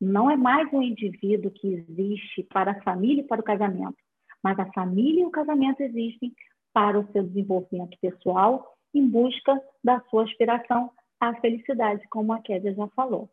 [0.00, 3.96] não é mais um indivíduo que existe para a família e para o casamento,
[4.42, 6.35] mas a família e o casamento existem
[6.72, 12.74] para o seu desenvolvimento pessoal em busca da sua aspiração a felicidade, como a Kédia
[12.74, 13.31] já falou.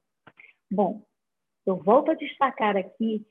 [0.72, 1.02] Bom,
[1.66, 3.26] eu volto a destacar aqui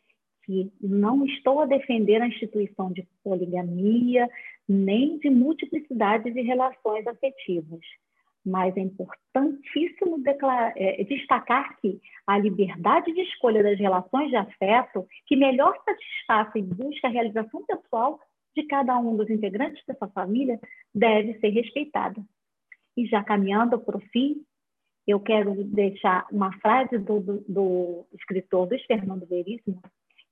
[0.48, 4.26] que não estou a defender a instituição de poligamia,
[4.66, 7.80] nem de multiplicidade de relações afetivas,
[8.44, 10.22] mas é importantíssimo
[10.74, 16.62] é, destacar que a liberdade de escolha das relações de afeto que melhor satisfaça e
[16.62, 18.18] busca a realização pessoal
[18.56, 20.58] de cada um dos integrantes dessa família
[20.94, 22.24] deve ser respeitada.
[22.96, 24.42] E já caminhando para o fim,
[25.06, 29.82] eu quero deixar uma frase do, do, do escritor Luiz Fernando Veríssimo,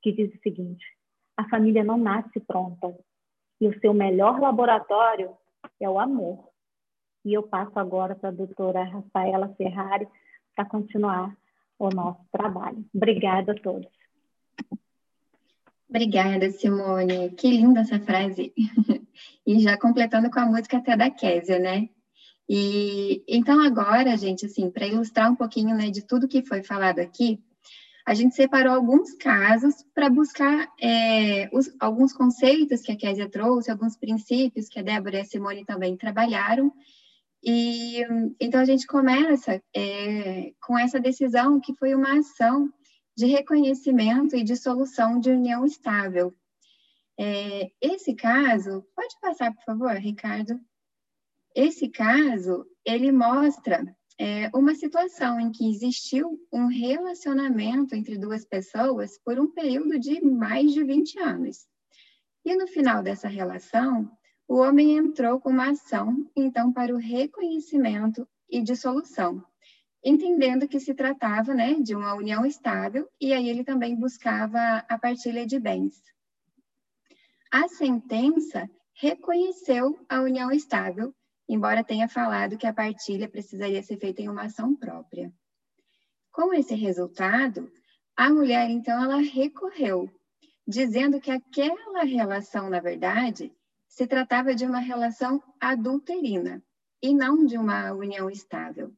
[0.07, 0.85] que diz o seguinte:
[1.37, 2.97] a família não nasce pronta
[3.61, 5.37] e o seu melhor laboratório
[5.81, 6.49] é o amor.
[7.25, 10.07] E eu passo agora para a doutora Rafaela Ferrari
[10.55, 11.37] para continuar
[11.77, 12.85] o nosso trabalho.
[12.95, 13.90] Obrigada a todos.
[15.88, 17.31] Obrigada, Simone.
[17.31, 18.55] Que linda essa frase.
[19.45, 21.88] e já completando com a música até da Késia, né?
[22.49, 27.01] E então agora, gente, assim, para ilustrar um pouquinho, né, de tudo que foi falado
[27.01, 27.42] aqui,
[28.07, 33.69] a gente separou alguns casos para buscar é, os, alguns conceitos que a Késia trouxe,
[33.69, 36.73] alguns princípios que a Débora e a Simone também trabalharam.
[37.42, 38.01] E
[38.40, 42.73] então a gente começa é, com essa decisão que foi uma ação
[43.16, 46.33] de reconhecimento e de solução de união estável.
[47.19, 50.61] É, esse caso, pode passar, por favor, Ricardo?
[51.57, 53.85] Esse caso, ele mostra
[54.18, 60.20] é, uma situação em que existiu um relacionamento entre duas pessoas por um período de
[60.24, 61.66] mais de 20 anos.
[62.44, 64.11] E no final dessa relação,
[64.48, 69.44] o homem entrou com uma ação, então, para o reconhecimento e dissolução,
[70.05, 74.98] entendendo que se tratava né, de uma união estável, e aí ele também buscava a
[74.98, 76.00] partilha de bens.
[77.50, 81.12] A sentença reconheceu a união estável,
[81.48, 85.32] embora tenha falado que a partilha precisaria ser feita em uma ação própria.
[86.32, 87.70] Com esse resultado,
[88.16, 90.11] a mulher, então, ela recorreu,
[90.66, 93.52] dizendo que aquela relação, na verdade,
[93.87, 96.62] se tratava de uma relação adulterina
[97.02, 98.92] e não de uma união estável.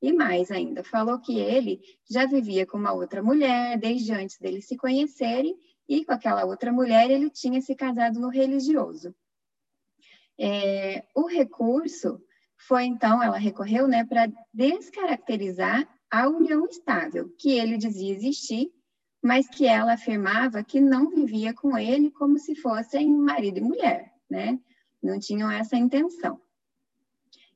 [0.00, 4.66] E mais ainda, falou que ele já vivia com uma outra mulher desde antes deles
[4.66, 5.56] se conhecerem
[5.88, 9.14] e com aquela outra mulher ele tinha se casado no religioso.
[10.44, 12.20] É, o recurso
[12.66, 18.72] foi então, ela recorreu né, para descaracterizar a união estável, que ele dizia existir,
[19.22, 24.12] mas que ela afirmava que não vivia com ele como se fossem marido e mulher,
[24.28, 24.58] né?
[25.00, 26.40] Não tinham essa intenção.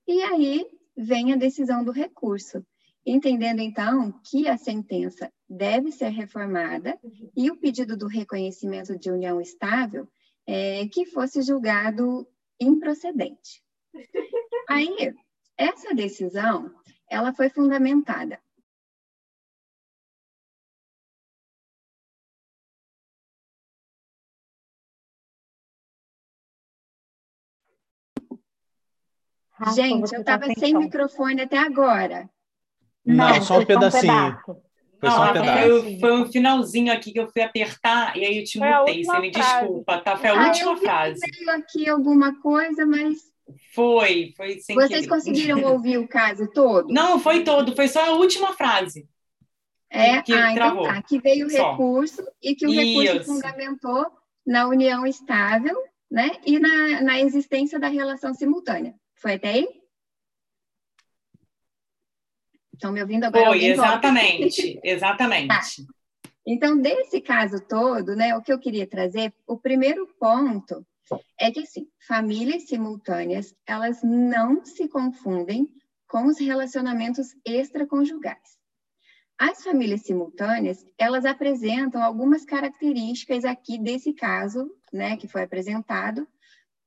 [0.06, 0.64] E aí
[0.96, 2.64] vem a decisão do recurso,
[3.04, 6.96] entendendo então que a sentença deve ser reformada
[7.36, 10.08] e o pedido do reconhecimento de união estável
[10.46, 12.26] é, que fosse julgado
[12.60, 13.62] improcedente.
[14.68, 15.14] Aí,
[15.56, 16.74] essa decisão,
[17.08, 18.38] ela foi fundamentada
[29.58, 30.78] Rafa, Gente, eu estava tá sem som.
[30.78, 32.28] microfone até agora.
[33.04, 34.38] Não, Não só um pedacinho.
[34.98, 38.58] Foi, Não, foi, foi, um finalzinho aqui que eu fui apertar e aí eu te
[38.58, 39.04] mutei.
[39.04, 40.16] Você me desculpa, tá?
[40.16, 41.20] Foi a ah, última eu frase.
[41.40, 43.18] Eu aqui alguma coisa, mas.
[43.74, 45.08] Foi, foi sem Vocês querer.
[45.08, 46.92] conseguiram ouvir o caso todo?
[46.92, 49.06] Não, foi todo, foi só a última frase.
[49.90, 51.02] É, que ah, então tá.
[51.02, 53.24] Que veio o recurso e que o recurso Isso.
[53.26, 54.06] fundamentou
[54.44, 55.76] na união estável,
[56.10, 56.32] né?
[56.44, 58.94] E na, na existência da relação simultânea.
[59.14, 59.68] Foi até aí?
[62.76, 63.46] Estão me ouvindo agora?
[63.46, 65.48] Foi, exatamente, exatamente.
[65.48, 65.60] Tá.
[66.46, 70.86] Então, desse caso todo, né, o que eu queria trazer, o primeiro ponto
[71.40, 75.66] é que, assim, famílias simultâneas, elas não se confundem
[76.08, 78.56] com os relacionamentos extraconjugais.
[79.38, 86.26] As famílias simultâneas, elas apresentam algumas características aqui desse caso, né, que foi apresentado,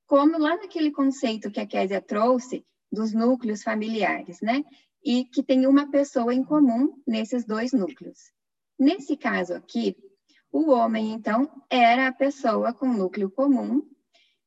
[0.08, 4.64] como lá naquele conceito que a Késia trouxe dos núcleos familiares, né?
[5.04, 8.18] E que tem uma pessoa em comum nesses dois núcleos.
[8.78, 9.96] Nesse caso aqui,
[10.52, 13.88] o homem, então, era a pessoa com núcleo comum,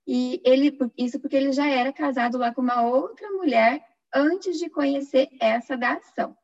[0.07, 3.81] e ele, isso porque ele já era casado lá com uma outra mulher
[4.13, 6.37] antes de conhecer essa da ação.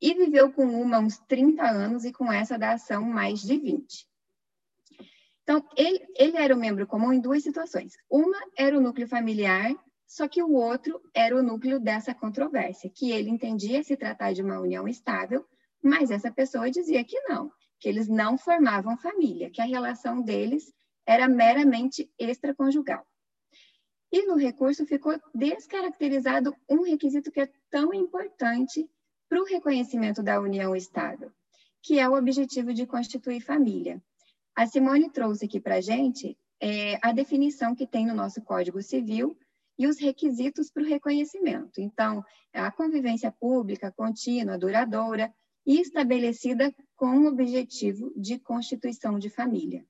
[0.00, 4.08] E viveu com uma uns 30 anos e com essa da ação mais de 20.
[5.42, 7.94] Então, ele, ele era o membro comum em duas situações.
[8.08, 9.74] Uma era o núcleo familiar,
[10.08, 14.42] só que o outro era o núcleo dessa controvérsia, que ele entendia se tratar de
[14.42, 15.46] uma união estável,
[15.82, 20.72] mas essa pessoa dizia que não, que eles não formavam família, que a relação deles
[21.06, 23.06] era meramente extraconjugal.
[24.10, 28.88] E no recurso ficou descaracterizado um requisito que é tão importante
[29.28, 31.30] para o reconhecimento da união estável,
[31.82, 34.02] que é o objetivo de constituir família.
[34.56, 38.82] A Simone trouxe aqui para a gente é, a definição que tem no nosso Código
[38.82, 39.36] Civil
[39.78, 41.80] e os requisitos para o reconhecimento.
[41.80, 45.32] Então, a convivência pública, contínua, duradoura
[45.64, 49.84] e estabelecida com o objetivo de constituição de família.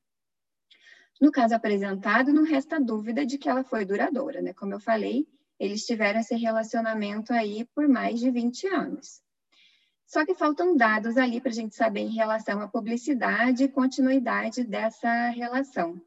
[1.21, 4.53] No caso apresentado, não resta dúvida de que ela foi duradoura, né?
[4.53, 5.27] Como eu falei,
[5.59, 9.21] eles tiveram esse relacionamento aí por mais de 20 anos.
[10.07, 14.65] Só que faltam dados ali para a gente saber em relação à publicidade e continuidade
[14.65, 16.01] dessa relação.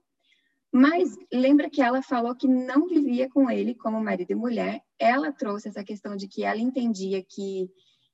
[0.72, 4.82] Mas lembra que ela falou que não vivia com ele como marido e mulher.
[4.98, 7.70] Ela trouxe essa questão de que ela entendia que,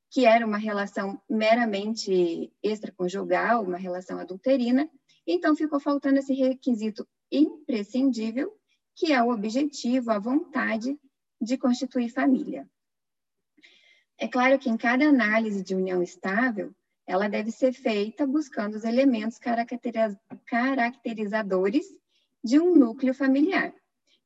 [0.10, 4.89] que era uma relação meramente extraconjugal, uma relação adulterina.
[5.28, 8.51] Então ficou faltando esse requisito imprescindível,
[8.95, 10.99] que é o objetivo, a vontade
[11.39, 12.68] de constituir família.
[14.18, 16.74] É claro que em cada análise de união estável,
[17.05, 21.86] ela deve ser feita buscando os elementos caracterizadores
[22.48, 23.74] de um núcleo familiar.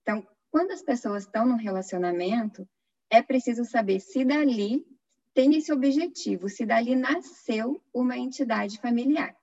[0.04, 2.70] Então, quando as pessoas estão num relacionamento,
[3.10, 4.86] é preciso saber se dali
[5.34, 9.36] tem esse objetivo, se dali nasceu uma entidade familiar.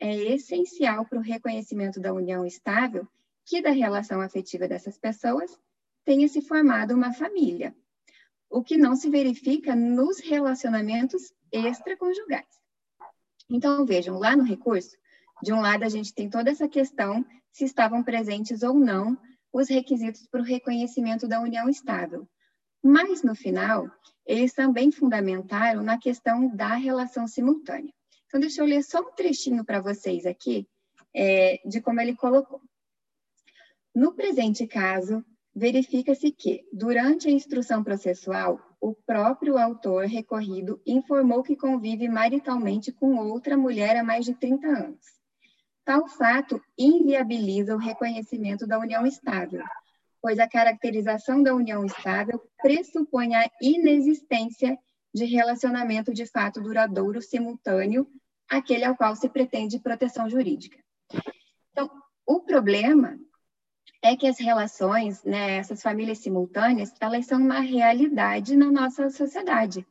[0.00, 3.06] É essencial para o reconhecimento da união estável
[3.44, 5.58] que da relação afetiva dessas pessoas
[6.02, 7.76] tenha se formado uma família,
[8.48, 12.46] o que não se verifica nos relacionamentos extraconjugais.
[13.50, 14.96] Então, vejam, lá no recurso,
[15.44, 19.16] de um lado a gente tem toda essa questão se estavam presentes ou não
[19.52, 22.26] os requisitos para o reconhecimento da união estável.
[22.82, 23.88] Mas, no final,
[24.26, 27.92] eles também fundamentaram na questão da relação simultânea.
[28.26, 30.66] Então, deixa eu ler só um trechinho para vocês aqui,
[31.14, 32.62] é, de como ele colocou.
[33.94, 35.22] No presente caso,
[35.54, 43.16] verifica-se que, durante a instrução processual, o próprio autor recorrido informou que convive maritalmente com
[43.16, 45.13] outra mulher há mais de 30 anos.
[45.84, 49.62] Tal fato inviabiliza o reconhecimento da união estável,
[50.22, 54.78] pois a caracterização da união estável pressupõe a inexistência
[55.14, 58.08] de relacionamento de fato duradouro simultâneo
[58.48, 60.78] àquele ao qual se pretende proteção jurídica.
[61.70, 61.90] Então,
[62.26, 63.18] o problema
[64.02, 69.86] é que as relações, né, essas famílias simultâneas, elas são uma realidade na nossa sociedade.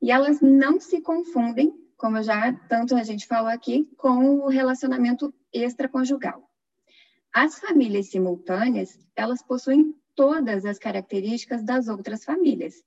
[0.00, 5.34] E elas não se confundem, como já tanto a gente falou aqui, com o relacionamento
[5.52, 6.50] extraconjugal.
[7.30, 12.82] As famílias simultâneas, elas possuem todas as características das outras famílias,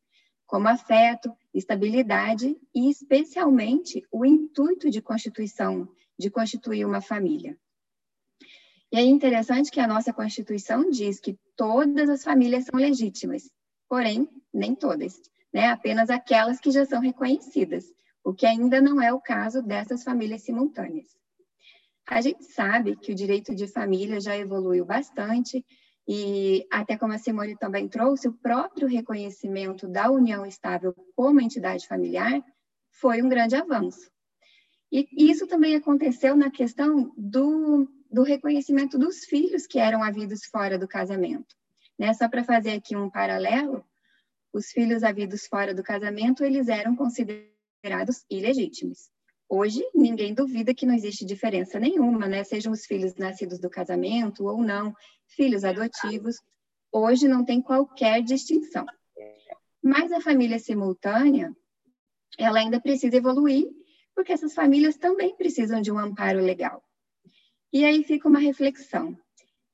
[0.48, 5.88] como afeto, estabilidade e especialmente o intuito de constituição,
[6.18, 7.56] de constituir uma família.
[8.92, 13.48] E é interessante que a nossa Constituição diz que todas as famílias são legítimas,
[13.88, 15.22] porém, nem todas,
[15.54, 15.68] né?
[15.68, 17.86] apenas aquelas que já são reconhecidas,
[18.24, 21.08] o que ainda não é o caso dessas famílias simultâneas.
[22.08, 25.66] A gente sabe que o direito de família já evoluiu bastante,
[26.08, 31.88] e até como a Simone também trouxe, o próprio reconhecimento da união estável como entidade
[31.88, 32.44] familiar
[32.92, 34.12] foi um grande avanço.
[34.92, 40.78] E isso também aconteceu na questão do do reconhecimento dos filhos que eram havidos fora
[40.78, 41.56] do casamento.
[41.98, 42.14] Né?
[42.14, 43.84] Só para fazer aqui um paralelo,
[44.54, 46.96] os filhos havidos fora do casamento, eles eram
[47.84, 49.12] considerados ilegítimos.
[49.50, 52.42] Hoje, ninguém duvida que não existe diferença nenhuma, né?
[52.44, 54.96] Sejam os filhos nascidos do casamento ou não,
[55.28, 56.38] filhos adotivos,
[56.90, 58.86] hoje não tem qualquer distinção.
[59.84, 61.54] Mas a família simultânea,
[62.38, 63.68] ela ainda precisa evoluir,
[64.16, 66.82] porque essas famílias também precisam de um amparo legal.
[67.72, 69.18] E aí fica uma reflexão.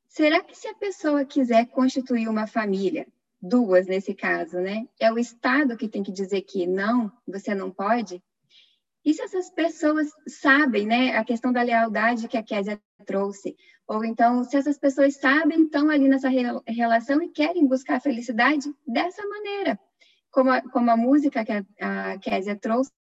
[0.07, 3.07] Será que se a pessoa quiser constituir uma família,
[3.41, 4.87] duas nesse caso, né?
[4.99, 8.21] É o Estado que tem que dizer que não, você não pode?
[9.03, 13.55] E se essas pessoas sabem, né, a questão da lealdade que a Kézia trouxe,
[13.87, 16.29] ou então, se essas pessoas sabem, estão ali nessa
[16.67, 19.79] relação e querem buscar a felicidade dessa maneira,
[20.29, 21.63] como a, como a música que a,
[22.11, 22.91] a Kézia trouxe,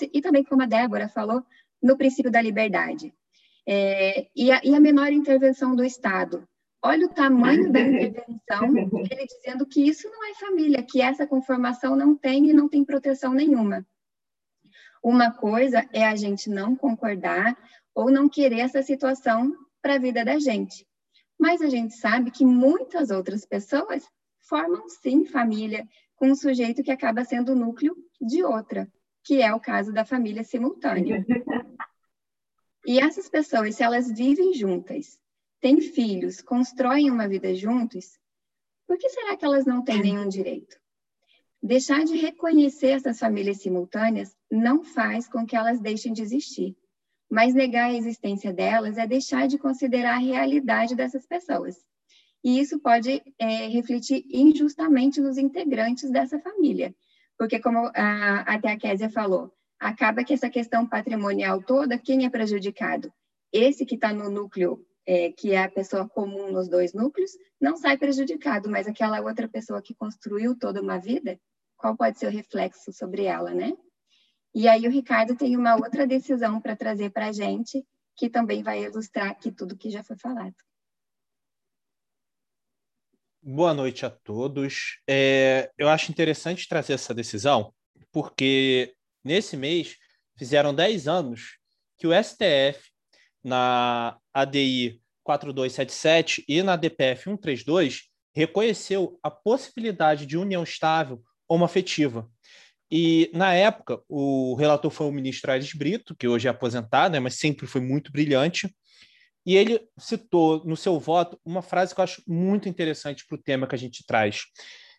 [0.00, 1.44] e também como a Débora falou,
[1.82, 3.12] no princípio da liberdade.
[3.66, 6.48] É, e, a, e a menor intervenção do Estado.
[6.86, 8.76] Olha o tamanho da intervenção,
[9.10, 12.84] ele dizendo que isso não é família, que essa conformação não tem e não tem
[12.84, 13.86] proteção nenhuma.
[15.02, 17.56] Uma coisa é a gente não concordar
[17.94, 20.86] ou não querer essa situação para a vida da gente.
[21.40, 24.06] Mas a gente sabe que muitas outras pessoas
[24.46, 28.86] formam sim família com um sujeito que acaba sendo o núcleo de outra,
[29.24, 31.24] que é o caso da família simultânea.
[32.86, 35.18] E essas pessoas, se elas vivem juntas,
[35.64, 38.18] têm filhos, constroem uma vida juntos,
[38.86, 40.76] por que será que elas não têm nenhum direito?
[41.62, 46.76] Deixar de reconhecer essas famílias simultâneas não faz com que elas deixem de existir.
[47.30, 51.82] Mas negar a existência delas é deixar de considerar a realidade dessas pessoas.
[52.44, 56.94] E isso pode é, refletir injustamente nos integrantes dessa família.
[57.38, 59.50] Porque, como a, até a Késia falou,
[59.80, 63.10] acaba que essa questão patrimonial toda, quem é prejudicado?
[63.50, 67.76] Esse que está no núcleo, é, que é a pessoa comum nos dois núcleos, não
[67.76, 71.38] sai prejudicado, mas aquela outra pessoa que construiu toda uma vida,
[71.76, 73.72] qual pode ser o reflexo sobre ela, né?
[74.54, 77.84] E aí o Ricardo tem uma outra decisão para trazer para a gente,
[78.16, 80.54] que também vai ilustrar aqui tudo que já foi falado.
[83.42, 85.00] Boa noite a todos.
[85.06, 87.74] É, eu acho interessante trazer essa decisão,
[88.10, 89.98] porque nesse mês,
[90.36, 91.58] fizeram 10 anos
[91.98, 92.93] que o STF,
[93.44, 102.28] na ADI 4277 e na DPF 132, reconheceu a possibilidade de união estável homoafetiva.
[102.90, 107.20] E, na época, o relator foi o ministro Aires Brito, que hoje é aposentado, né,
[107.20, 108.74] mas sempre foi muito brilhante,
[109.46, 113.42] e ele citou no seu voto uma frase que eu acho muito interessante para o
[113.42, 114.44] tema que a gente traz.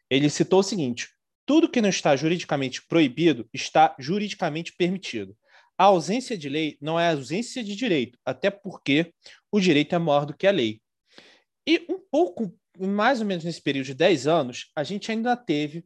[0.10, 1.10] Ele citou o seguinte:
[1.46, 5.36] tudo que não está juridicamente proibido está juridicamente permitido.
[5.78, 9.14] A ausência de lei não é ausência de direito, até porque
[9.52, 10.82] o direito é maior do que a lei.
[11.68, 15.86] E um pouco, mais ou menos nesse período de 10 anos, a gente ainda teve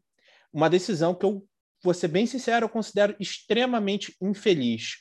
[0.52, 1.46] uma decisão que eu,
[1.84, 4.98] vou ser bem sincero, eu considero extremamente infeliz.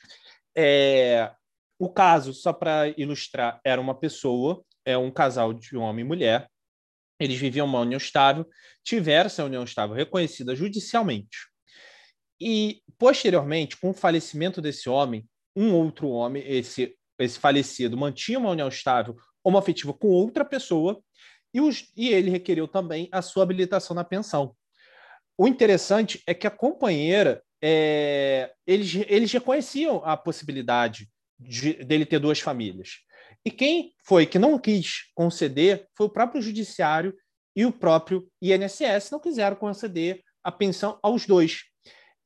[0.55, 1.31] É,
[1.77, 6.49] o caso, só para ilustrar, era uma pessoa, é um casal de homem e mulher,
[7.19, 8.47] eles viviam uma união estável,
[8.83, 11.49] tiveram essa união estável reconhecida judicialmente.
[12.39, 18.51] E, posteriormente, com o falecimento desse homem, um outro homem, esse, esse falecido, mantinha uma
[18.51, 21.01] união estável homoafetiva com outra pessoa
[21.53, 24.55] e, os, e ele requeriu também a sua habilitação na pensão.
[25.37, 31.09] O interessante é que a companheira, é, eles, eles reconheciam a possibilidade
[31.39, 32.99] de, dele ter duas famílias.
[33.45, 37.15] E quem foi que não quis conceder foi o próprio judiciário
[37.55, 41.63] e o próprio INSS não quiseram conceder a pensão aos dois.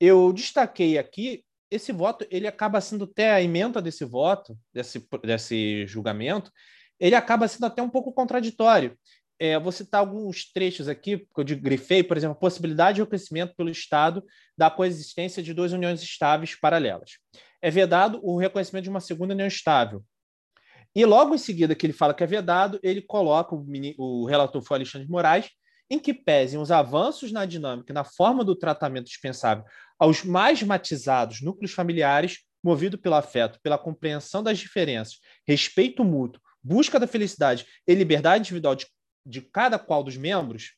[0.06, 5.88] Eu destaquei aqui esse voto, ele acaba sendo até a emenda desse voto, desse, desse
[5.88, 6.52] julgamento,
[7.00, 8.98] ele acaba sendo até um pouco contraditório.
[9.40, 13.56] É, vou citar alguns trechos aqui, que eu grifei, por exemplo, a possibilidade de reconhecimento
[13.56, 14.22] pelo Estado
[14.58, 17.12] da coexistência de duas uniões estáveis paralelas.
[17.62, 20.04] É vedado o reconhecimento de uma segunda união estável,
[20.94, 23.66] e logo em seguida que ele fala que é vedado, ele coloca, o,
[23.98, 25.50] o relator foi Alexandre de Moraes,
[25.90, 29.64] em que pesem os avanços na dinâmica e na forma do tratamento dispensável
[30.00, 37.00] aos mais matizados núcleos familiares, movido pelo afeto, pela compreensão das diferenças, respeito mútuo, busca
[37.00, 38.88] da felicidade e liberdade individual de,
[39.26, 40.72] de cada qual dos membros,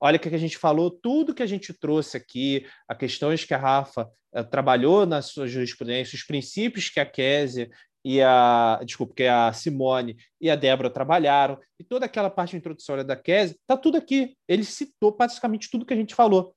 [0.00, 3.54] olha o que a gente falou, tudo que a gente trouxe aqui, as questões que
[3.54, 7.70] a Rafa uh, trabalhou na sua jurisprudência, os princípios que a Késia
[8.08, 13.02] e a, desculpa, que a Simone e a Débora trabalharam, e toda aquela parte introdutória
[13.02, 14.36] da Kese, está tudo aqui.
[14.46, 16.54] Ele citou praticamente tudo que a gente falou.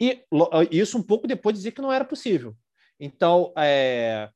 [0.00, 0.24] E
[0.70, 2.56] isso um pouco depois de dizer que não era possível.
[2.98, 4.30] Então, é,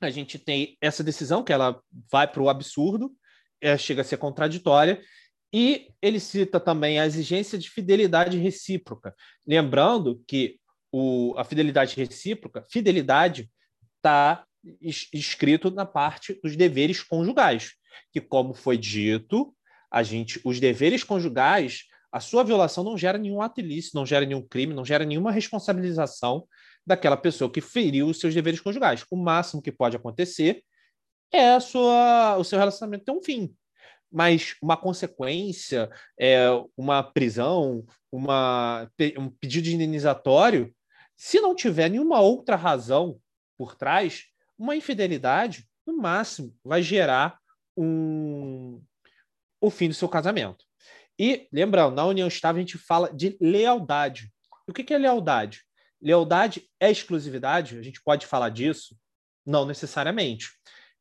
[0.00, 3.12] a gente tem essa decisão, que ela vai para o absurdo,
[3.60, 5.02] é, chega a ser contraditória,
[5.52, 9.12] e ele cita também a exigência de fidelidade recíproca.
[9.44, 10.56] Lembrando que
[10.92, 13.50] o, a fidelidade recíproca, fidelidade
[13.96, 14.46] está
[15.12, 17.72] escrito na parte dos deveres conjugais,
[18.12, 19.54] que como foi dito,
[19.90, 24.24] a gente, os deveres conjugais, a sua violação não gera nenhum ato ilícito, não gera
[24.24, 26.46] nenhum crime, não gera nenhuma responsabilização
[26.86, 29.04] daquela pessoa que feriu os seus deveres conjugais.
[29.10, 30.62] O máximo que pode acontecer
[31.32, 33.54] é a sua, o seu relacionamento ter um fim.
[34.10, 36.46] Mas uma consequência, é,
[36.76, 38.88] uma prisão, uma,
[39.18, 40.72] um pedido de indenizatório,
[41.16, 43.18] se não tiver nenhuma outra razão
[43.56, 44.24] por trás,
[44.58, 47.38] uma infidelidade, no máximo, vai gerar
[47.76, 48.82] um,
[49.60, 50.64] o fim do seu casamento.
[51.18, 54.32] E, lembrando, na união estável a gente fala de lealdade.
[54.66, 55.62] E o que é lealdade?
[56.00, 57.78] Lealdade é exclusividade?
[57.78, 58.96] A gente pode falar disso?
[59.46, 60.48] Não necessariamente.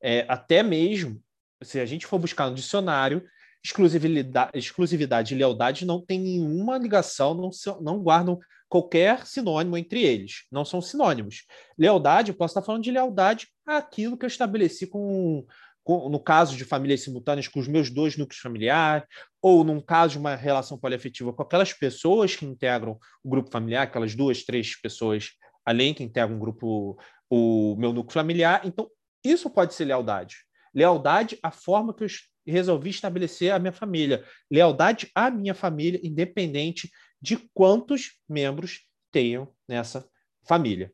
[0.01, 1.21] É, até mesmo,
[1.61, 3.25] se a gente for buscar no dicionário,
[3.63, 7.49] exclusividade, exclusividade e lealdade não tem nenhuma ligação, não,
[7.81, 8.39] não guardam
[8.73, 10.45] qualquer sinônimo entre eles.
[10.51, 11.45] Não são sinônimos.
[11.77, 15.45] Lealdade, eu posso estar falando de lealdade àquilo que eu estabeleci com,
[15.83, 19.05] com, no caso de famílias simultâneas com os meus dois núcleos familiares,
[19.39, 23.83] ou num caso de uma relação poliafetiva com aquelas pessoas que integram o grupo familiar,
[23.83, 25.29] aquelas duas, três pessoas
[25.63, 26.99] além que integram o grupo,
[27.29, 28.61] o meu núcleo familiar.
[28.65, 28.89] Então,
[29.23, 30.37] isso pode ser lealdade.
[30.73, 32.07] Lealdade à forma que eu
[32.47, 34.23] resolvi estabelecer a minha família.
[34.49, 36.89] Lealdade à minha família, independente
[37.23, 40.05] de quantos membros tenham nessa
[40.45, 40.91] família.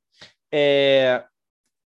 [0.52, 1.26] É...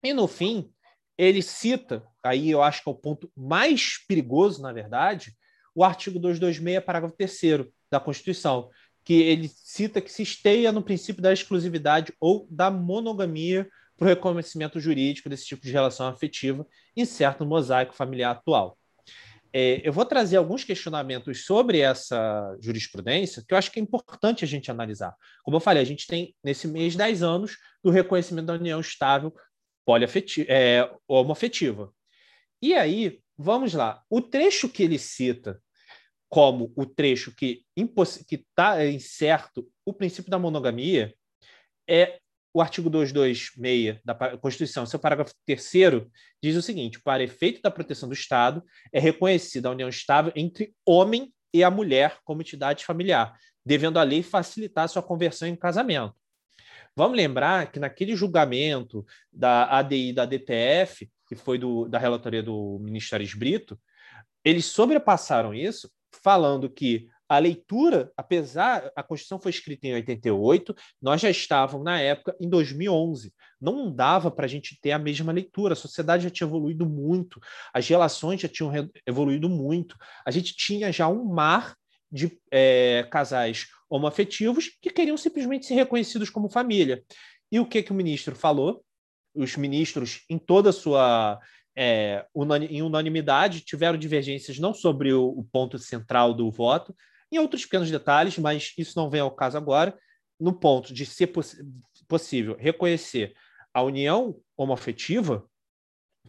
[0.01, 0.73] E no fim,
[1.19, 5.37] ele cita, aí eu acho que é o ponto mais perigoso, na verdade,
[5.75, 8.71] o artigo 226, parágrafo 3 da Constituição,
[9.05, 14.09] que ele cita que se esteia no princípio da exclusividade ou da monogamia para o
[14.09, 16.65] reconhecimento jurídico desse tipo de relação afetiva
[16.97, 18.79] incerto no mosaico familiar atual.
[19.53, 24.45] É, eu vou trazer alguns questionamentos sobre essa jurisprudência que eu acho que é importante
[24.45, 25.15] a gente analisar.
[25.43, 29.35] Como eu falei, a gente tem nesse mês 10 anos do reconhecimento da união estável
[29.87, 31.91] poliafetiva, é, homoafetiva.
[32.61, 34.03] E aí, vamos lá.
[34.11, 35.61] O trecho que ele cita
[36.29, 41.15] como o trecho que está incerto o princípio da monogamia
[41.89, 42.21] é
[42.53, 46.07] o artigo 226 da Constituição, seu parágrafo 3
[46.43, 50.75] diz o seguinte: para efeito da proteção do Estado, é reconhecida a união estável entre
[50.87, 53.35] homem e a mulher como entidade familiar,
[53.65, 56.15] devendo a lei facilitar sua conversão em casamento.
[56.97, 62.79] Vamos lembrar que naquele julgamento da ADI da DPF, que foi do, da relatoria do
[62.81, 63.79] ministro Aris Brito,
[64.45, 65.91] eles sobrepassaram isso,
[66.23, 72.01] falando que a leitura, apesar a Constituição foi escrita em 88, nós já estávamos na
[72.01, 73.33] época em 2011.
[73.61, 75.75] Não dava para a gente ter a mesma leitura.
[75.75, 77.39] A sociedade já tinha evoluído muito,
[77.75, 78.73] as relações já tinham
[79.07, 79.95] evoluído muito.
[80.25, 81.77] A gente tinha já um mar
[82.11, 87.03] de é, casais homoafetivos que queriam simplesmente ser reconhecidos como família.
[87.53, 88.83] E o que que o ministro falou?
[89.35, 91.39] Os ministros, em toda a sua
[91.77, 92.27] é,
[92.71, 96.95] em unanimidade, tiveram divergências não sobre o, o ponto central do voto,
[97.31, 99.99] em outros pequenos detalhes, mas isso não vem ao caso agora,
[100.39, 101.57] no ponto de ser poss
[102.07, 103.35] possível reconhecer
[103.75, 105.47] a união homoafetiva,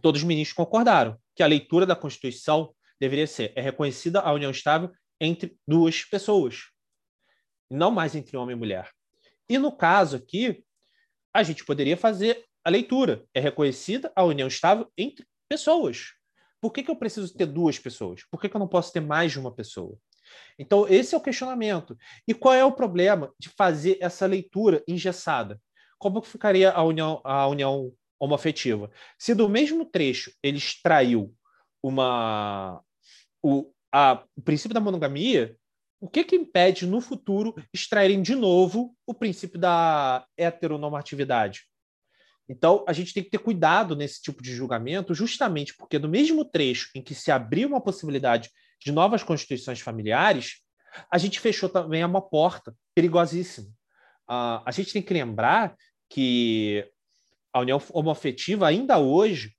[0.02, 4.52] todos os ministros concordaram que a leitura da Constituição deveria ser é reconhecida a união
[4.52, 4.92] estável
[5.22, 6.66] entre duas pessoas,
[7.70, 8.92] não mais entre homem e mulher.
[9.48, 10.64] E no caso aqui,
[11.34, 13.26] a gente poderia fazer a leitura.
[13.34, 16.14] É reconhecida a união estável entre pessoas.
[16.62, 18.24] Por que, que eu preciso ter duas pessoas?
[18.30, 19.98] Por que, que eu não posso ter mais de uma pessoa?
[20.58, 21.98] Então, esse é o questionamento.
[22.28, 25.60] E qual é o problema de fazer essa leitura engessada?
[25.98, 28.92] Como ficaria a união, a união homoafetiva?
[29.18, 31.34] Se do mesmo trecho ele extraiu
[31.82, 32.82] uma,
[33.42, 35.56] o, a, o princípio da monogamia,
[36.02, 41.64] o que, que impede no futuro extraírem de novo o princípio da heteronormatividade?
[42.48, 46.44] Então, a gente tem que ter cuidado nesse tipo de julgamento, justamente porque, no mesmo
[46.44, 48.50] trecho em que se abriu uma possibilidade
[48.80, 50.62] de novas constituições familiares,
[51.12, 53.68] a gente fechou também uma porta perigosíssima.
[54.30, 55.76] Uh, a gente tem que lembrar
[56.10, 56.88] que
[57.54, 59.54] a união homoafetiva, ainda hoje,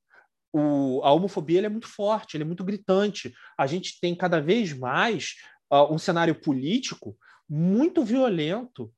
[0.53, 3.33] o, a homofobia é muito forte, é muito gritante.
[3.59, 5.35] A gente tem cada vez mais
[5.73, 7.17] uh, um cenário político
[7.49, 8.93] muito violento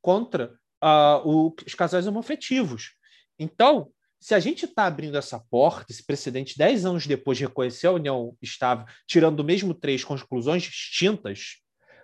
[0.00, 0.52] contra
[0.82, 2.94] uh, o, os casais homoafetivos.
[3.38, 3.90] Então,
[4.26, 7.92] se a gente está abrindo essa porta, esse precedente, dez anos depois de reconhecer a
[7.92, 11.58] união estável, tirando do mesmo três conclusões distintas,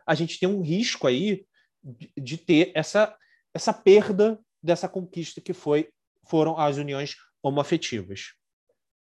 [0.06, 1.44] a gente tem um risco aí
[2.16, 3.12] de, ter essa,
[3.52, 5.88] essa perda dessa conquista que foi,
[6.28, 8.34] foram as uniões homoafetivas.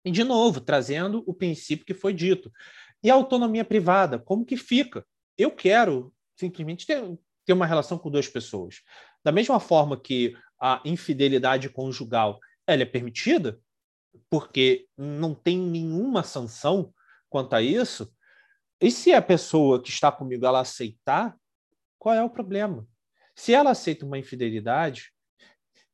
[0.05, 2.49] E, de novo, trazendo o princípio que foi dito.
[3.03, 5.05] E a autonomia privada, como que fica?
[5.37, 7.03] Eu quero simplesmente ter,
[7.45, 8.83] ter uma relação com duas pessoas.
[9.25, 12.39] Da mesma forma que a infidelidade conjugal
[12.73, 13.61] ela é permitida,
[14.29, 16.93] porque não tem nenhuma sanção
[17.29, 18.13] quanto a isso,
[18.81, 21.37] e se a pessoa que está comigo ela aceitar,
[21.99, 22.87] qual é o problema?
[23.35, 25.13] Se ela aceita uma infidelidade,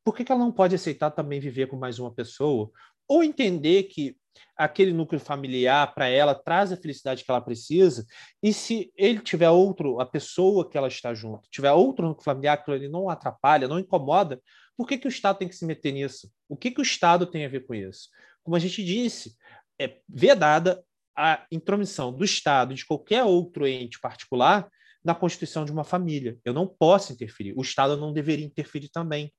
[0.05, 2.70] por que, que ela não pode aceitar também viver com mais uma pessoa?
[3.09, 4.16] Ou entender que
[4.57, 8.07] aquele núcleo familiar para ela traz a felicidade que ela precisa,
[8.43, 12.62] e se ele tiver outro, a pessoa que ela está junto, tiver outro núcleo familiar
[12.62, 14.41] que ele não atrapalha, não incomoda,
[14.77, 16.31] por que, que o Estado tem que se meter nisso?
[16.49, 18.09] O que, que o Estado tem a ver com isso?
[18.43, 19.37] Como a gente disse,
[19.81, 20.85] é vedada
[21.16, 24.70] a intromissão do Estado de qualquer outro ente particular
[25.03, 26.39] na constituição de uma família.
[26.45, 27.55] Eu não posso interferir.
[27.57, 29.33] O Estado não deveria interferir também.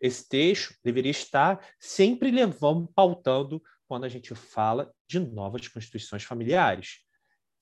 [0.00, 7.00] Esse texto deveria estar sempre levando, pautando quando a gente fala de novas constituições familiares.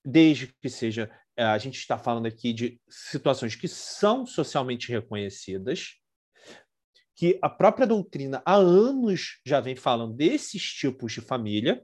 [0.04, 5.94] Desde que seja, eh, a gente está falando aqui de situações que são socialmente reconhecidas,
[7.18, 11.82] que a própria doutrina há anos já vem falando desses tipos de família,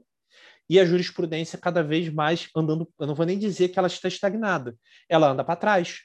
[0.69, 4.07] e a jurisprudência cada vez mais andando, eu não vou nem dizer que ela está
[4.07, 4.77] estagnada,
[5.09, 6.03] ela anda para trás.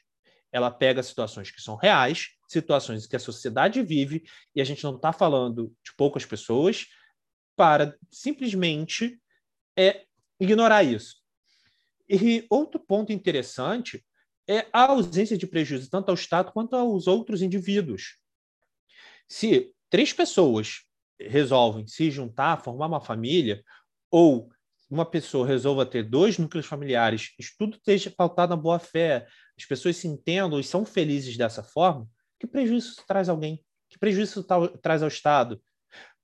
[0.50, 4.96] Ela pega situações que são reais, situações que a sociedade vive, e a gente não
[4.96, 6.88] está falando de poucas pessoas,
[7.54, 9.16] para simplesmente
[9.78, 10.06] é,
[10.40, 11.18] ignorar isso.
[12.08, 14.04] E outro ponto interessante
[14.48, 18.19] é a ausência de prejuízo tanto ao Estado quanto aos outros indivíduos.
[19.30, 20.80] Se três pessoas
[21.20, 23.62] resolvem se juntar, formar uma família,
[24.10, 24.50] ou
[24.90, 29.24] uma pessoa resolva ter dois núcleos familiares, isso tudo esteja pautado na boa fé,
[29.56, 32.08] as pessoas se entendam e são felizes dessa forma,
[32.40, 33.64] que prejuízo traz alguém?
[33.88, 34.44] Que prejuízo
[34.82, 35.62] traz ao Estado?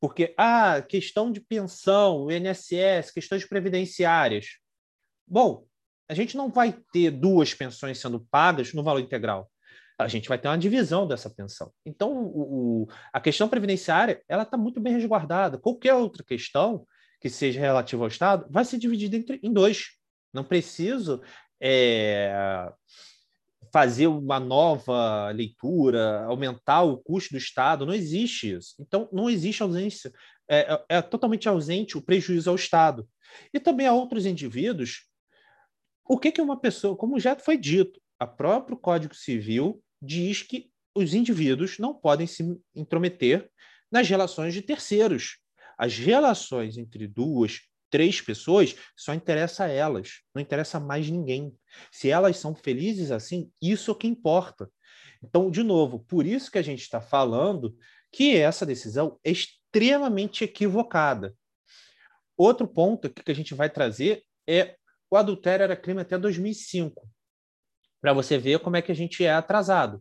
[0.00, 4.58] Porque, ah, questão de pensão, INSS, questões previdenciárias.
[5.26, 5.64] Bom,
[6.08, 9.48] a gente não vai ter duas pensões sendo pagas no valor integral.
[9.98, 11.72] A gente vai ter uma divisão dessa pensão.
[11.84, 15.58] Então, o, o, a questão previdenciária ela está muito bem resguardada.
[15.58, 16.86] Qualquer outra questão
[17.20, 19.96] que seja relativa ao Estado vai ser dividida entre, em dois.
[20.32, 21.22] Não preciso
[21.60, 22.70] é,
[23.72, 28.74] fazer uma nova leitura, aumentar o custo do Estado, não existe isso.
[28.78, 30.12] Então, não existe ausência,
[30.48, 33.08] é, é, é totalmente ausente o prejuízo ao Estado.
[33.52, 35.06] E também a outros indivíduos,
[36.08, 40.70] o que, que uma pessoa, como já foi dito, o próprio Código Civil diz que
[40.94, 42.42] os indivíduos não podem se
[42.74, 43.50] intrometer
[43.90, 45.38] nas relações de terceiros.
[45.76, 51.54] As relações entre duas, três pessoas só interessa a elas, não interessa mais ninguém.
[51.90, 54.70] Se elas são felizes assim, isso é o que importa.
[55.22, 57.76] Então, de novo, por isso que a gente está falando
[58.12, 61.34] que essa decisão é extremamente equivocada.
[62.36, 64.76] Outro ponto que a gente vai trazer é
[65.10, 67.08] o adultério era crime até 2005,
[68.06, 70.00] para você ver como é que a gente é atrasado.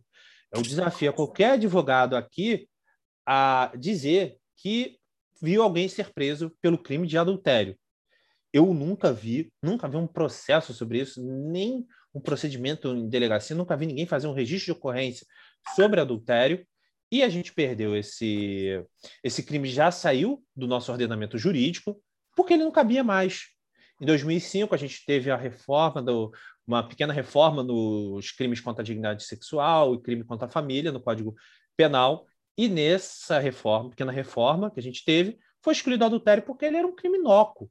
[0.52, 2.68] Eu desafio a qualquer advogado aqui
[3.26, 4.96] a dizer que
[5.42, 7.76] viu alguém ser preso pelo crime de adultério.
[8.52, 11.84] Eu nunca vi, nunca vi um processo sobre isso, nem
[12.14, 15.26] um procedimento em delegacia, nunca vi ninguém fazer um registro de ocorrência
[15.74, 16.64] sobre adultério.
[17.10, 18.84] E a gente perdeu esse
[19.24, 22.00] esse crime já saiu do nosso ordenamento jurídico
[22.36, 23.46] porque ele não cabia mais.
[24.00, 26.30] Em 2005 a gente teve a reforma do
[26.66, 31.00] uma pequena reforma nos crimes contra a dignidade sexual e crime contra a família no
[31.00, 31.34] Código
[31.76, 32.26] Penal
[32.58, 36.76] e nessa reforma, pequena reforma que a gente teve, foi excluído o adultério porque ele
[36.76, 37.70] era um crime inócuo.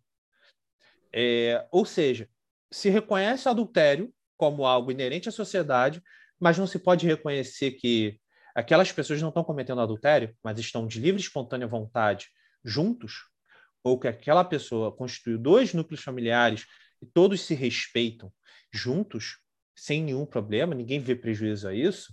[1.11, 2.29] É, ou seja,
[2.71, 6.01] se reconhece o adultério como algo inerente à sociedade,
[6.39, 8.19] mas não se pode reconhecer que
[8.53, 12.27] aquelas pessoas não estão cometendo adultério, mas estão de livre e espontânea vontade
[12.63, 13.29] juntos,
[13.83, 16.65] ou que aquela pessoa constituiu dois núcleos familiares
[17.05, 18.33] e todos se respeitam
[18.73, 19.39] juntos,
[19.75, 22.11] sem nenhum problema, ninguém vê prejuízo a isso,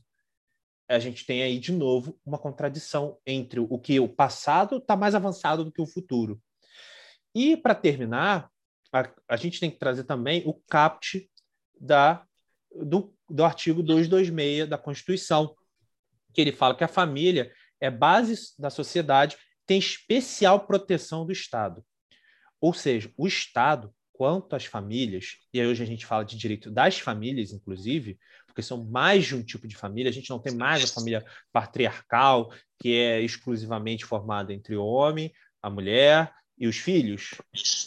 [0.87, 5.15] a gente tem aí de novo uma contradição entre o que o passado está mais
[5.15, 6.41] avançado do que o futuro.
[7.35, 8.51] E para terminar,
[8.93, 11.27] a, a, gente tem que trazer também o caput
[11.81, 12.27] da,
[12.71, 15.57] do, do artigo 226 da Constituição,
[16.35, 21.83] que ele fala que a família é base da sociedade, tem especial proteção do Estado.
[22.61, 26.71] Ou seja, o Estado, quanto às famílias, e aí hoje a gente fala de direito
[26.71, 30.11] das famílias, inclusive, porque são mais de um tipo de família.
[30.11, 35.33] A gente não tem mais a família patriarcal, que é exclusivamente formada entre o homem,
[35.63, 37.31] a mulher e os filhos.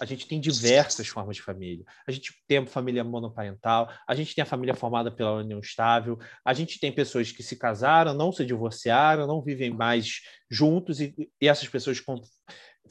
[0.02, 1.86] A gente tem diversas formas de família.
[2.08, 6.20] A gente tem a família monoparental, a gente tem a família formada pela união estável,
[6.44, 11.14] a gente tem pessoas que se casaram, não se divorciaram, não vivem mais juntos, e,
[11.40, 12.02] e essas pessoas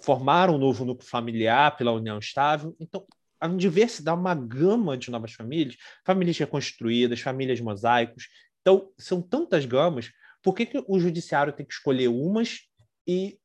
[0.01, 2.75] formaram um novo núcleo familiar pela união estável.
[2.79, 3.05] Então,
[3.45, 8.29] a diversidade, uma gama de novas famílias, famílias reconstruídas, famílias mosaicos.
[8.63, 10.11] Então, são tantas gamas,
[10.43, 12.61] por que, que o judiciário tem que escolher umas
[13.07, 13.39] e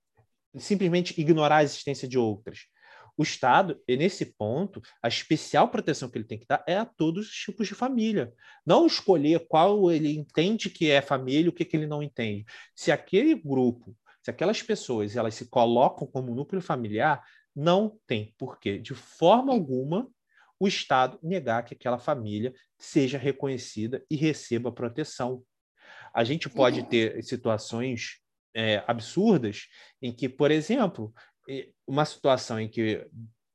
[0.58, 2.60] simplesmente ignorar a existência de outras?
[3.18, 7.28] O Estado, nesse ponto, a especial proteção que ele tem que dar é a todos
[7.28, 8.32] os tipos de família.
[8.66, 12.45] Não escolher qual ele entende que é família o que, que ele não entende.
[12.74, 13.93] Se aquele grupo,
[14.24, 17.22] se aquelas pessoas elas se colocam como núcleo familiar,
[17.56, 20.10] não tem porquê, de forma alguma,
[20.60, 25.43] o Estado negar que aquela família seja reconhecida e receba proteção.
[26.14, 28.20] A gente pode ter situações
[28.54, 29.68] é, absurdas
[30.02, 31.14] em que, por exemplo,
[31.88, 33.08] uma situação em que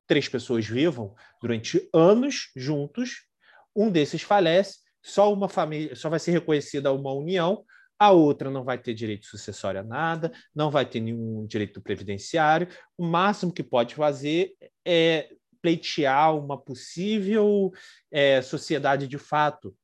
[0.07, 3.27] três pessoas vivam durante anos juntos,
[3.75, 7.65] um desses falece, só uma família, só vai ser reconhecida uma união,
[7.99, 12.69] a outra não vai ter direito sucessório a nada, não vai ter nenhum direito previdenciário.
[12.99, 14.53] O máximo que pode fazer
[14.85, 15.31] é
[15.63, 17.73] pleitear uma possível
[18.11, 19.75] é, sociedade de fato.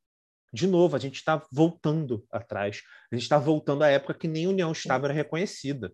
[0.52, 2.82] De novo, a gente está voltando atrás.
[3.10, 5.92] A gente está voltando à época que nem União Estável era reconhecida.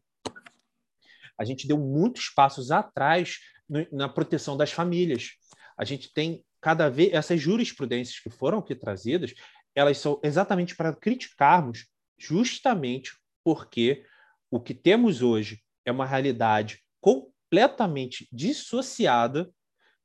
[1.38, 3.38] A gente deu muitos passos atrás
[3.68, 5.32] no, na proteção das famílias.
[5.76, 9.34] A gente tem cada vez essas jurisprudências que foram aqui trazidas,
[9.74, 11.86] elas são exatamente para criticarmos
[12.18, 14.04] justamente porque
[14.50, 19.50] o que temos hoje é uma realidade completamente dissociada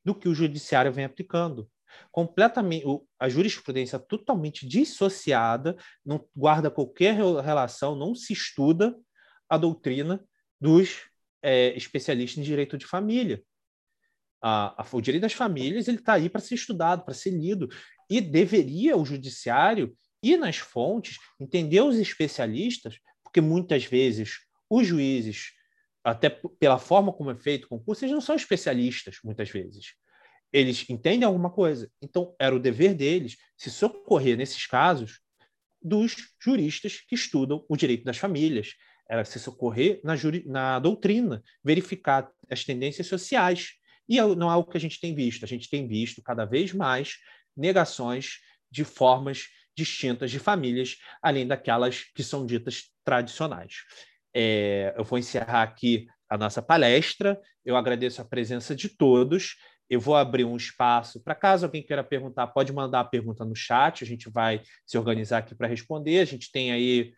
[0.03, 1.70] do que o judiciário vem aplicando.
[2.12, 2.86] Completamente,
[3.20, 8.97] a jurisprudência totalmente dissociada, não guarda qualquer relação, não se estuda
[9.49, 10.24] a doutrina
[10.59, 11.01] dos
[11.41, 13.43] é, especialistas em direito de família.
[14.41, 17.68] A, a, o direito das famílias ele está aí para ser estudado, para ser lido,
[18.09, 25.51] e deveria o judiciário ir nas fontes, entender os especialistas, porque muitas vezes os juízes,
[26.03, 29.93] até pela forma como é feito o concurso, eles não são especialistas, muitas vezes.
[30.51, 31.89] Eles entendem alguma coisa.
[32.01, 35.19] Então, era o dever deles se socorrer, nesses casos,
[35.82, 38.76] dos juristas que estudam o direito das famílias.
[39.09, 40.13] Era se socorrer na,
[40.45, 43.72] na doutrina, verificar as tendências sociais.
[44.07, 45.43] E é não é algo que a gente tem visto.
[45.43, 47.17] A gente tem visto cada vez mais
[47.55, 49.47] negações de formas
[49.82, 53.78] distintas de famílias, além daquelas que são ditas tradicionais.
[54.34, 57.40] É, eu vou encerrar aqui a nossa palestra.
[57.66, 59.56] Eu agradeço a presença de todos.
[59.90, 63.56] Eu vou abrir um espaço para caso alguém queira perguntar, pode mandar a pergunta no
[63.56, 64.04] chat.
[64.04, 66.20] A gente vai se organizar aqui para responder.
[66.20, 67.12] A gente tem aí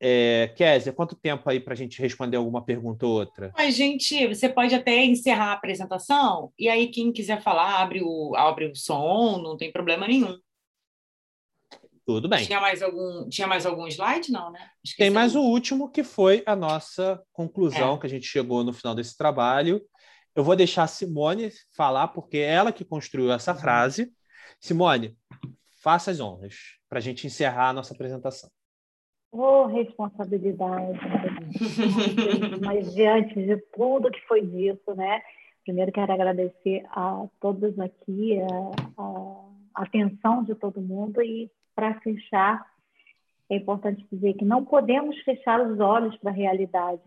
[0.00, 3.52] é, Kézia, quanto tempo aí para a gente responder alguma pergunta ou outra?
[3.54, 8.34] A gente, você pode até encerrar a apresentação e aí quem quiser falar abre o,
[8.34, 10.36] abre o som, não tem problema nenhum.
[12.16, 12.44] Tudo bem.
[12.44, 14.32] Tinha mais algum, tinha mais algum slide?
[14.32, 14.60] Não, né?
[14.84, 17.98] Esqueci Tem mais o último, que foi a nossa conclusão, é.
[17.98, 19.82] que a gente chegou no final desse trabalho.
[20.34, 23.58] Eu vou deixar a Simone falar, porque é ela que construiu essa uhum.
[23.58, 24.12] frase.
[24.60, 25.16] Simone,
[25.82, 26.54] faça as honras
[26.88, 28.50] para a gente encerrar a nossa apresentação.
[29.32, 30.98] Oh, responsabilidade.
[32.64, 35.22] Mas diante de tudo que foi dito, né?
[35.64, 41.50] Primeiro quero agradecer a todos aqui, a, a atenção de todo mundo e
[41.80, 42.62] para fechar,
[43.48, 47.00] é importante dizer que não podemos fechar os olhos para a realidade,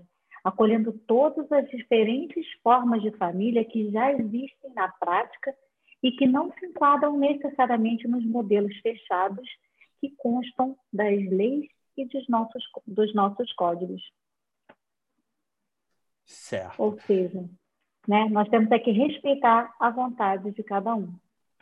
[0.44, 5.56] acolhendo todas as diferentes formas de família que já existem na prática
[6.02, 9.48] e que não se enquadram necessariamente nos modelos fechados
[10.02, 14.02] que constam das leis e dos nossos, dos nossos códigos.
[16.26, 16.82] Certo.
[16.82, 17.48] Ou seja,
[18.08, 21.14] né, nós temos é que respeitar a vontade de cada um.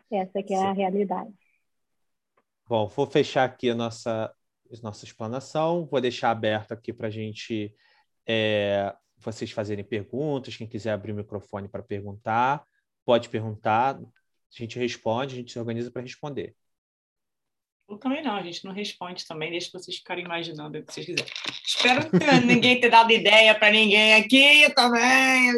[0.10, 0.66] Essa que é Sim.
[0.66, 1.41] a realidade.
[2.72, 4.34] Bom, vou fechar aqui a nossa,
[4.72, 7.76] a nossa explanação, vou deixar aberto aqui para a gente,
[8.26, 12.64] é, vocês fazerem perguntas, quem quiser abrir o microfone para perguntar,
[13.04, 14.02] pode perguntar, a
[14.58, 16.56] gente responde, a gente se organiza para responder.
[17.90, 21.06] Eu também não, a gente não responde também, deixa vocês ficarem imaginando o que vocês
[21.06, 21.34] quiserem.
[21.66, 25.52] Espero que ninguém ter dado ideia para ninguém aqui também.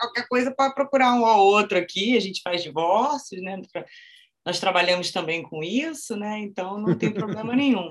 [0.00, 3.60] Qualquer coisa pode procurar um ou outro aqui, a gente faz divórcios, né?
[4.44, 6.38] Nós trabalhamos também com isso, né?
[6.38, 7.88] Então não tem problema nenhum.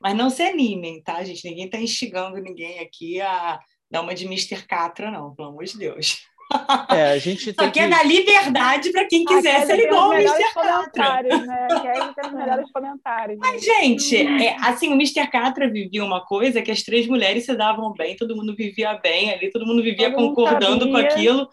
[0.00, 1.48] Mas não se animem, tá, gente?
[1.48, 3.58] Ninguém está instigando ninguém aqui a
[3.90, 4.64] dar uma de Mr.
[4.66, 6.20] Catra, não, pelo amor de Deus.
[6.90, 10.54] É, a gente Só que é dar liberdade para quem quiser ser igual ao Mr.
[10.54, 11.38] Catra.
[11.38, 11.68] Né?
[12.14, 13.38] tem os melhores comentários.
[13.38, 15.26] Mas, gente, é, assim, o Mr.
[15.26, 19.30] Catra vivia uma coisa que as três mulheres se davam bem, todo mundo vivia bem
[19.30, 21.48] ali, todo mundo vivia todo concordando mundo com aquilo.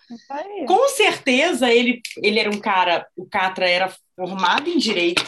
[0.67, 5.23] Com certeza, ele, ele era um cara, o Catra era formado em Direito,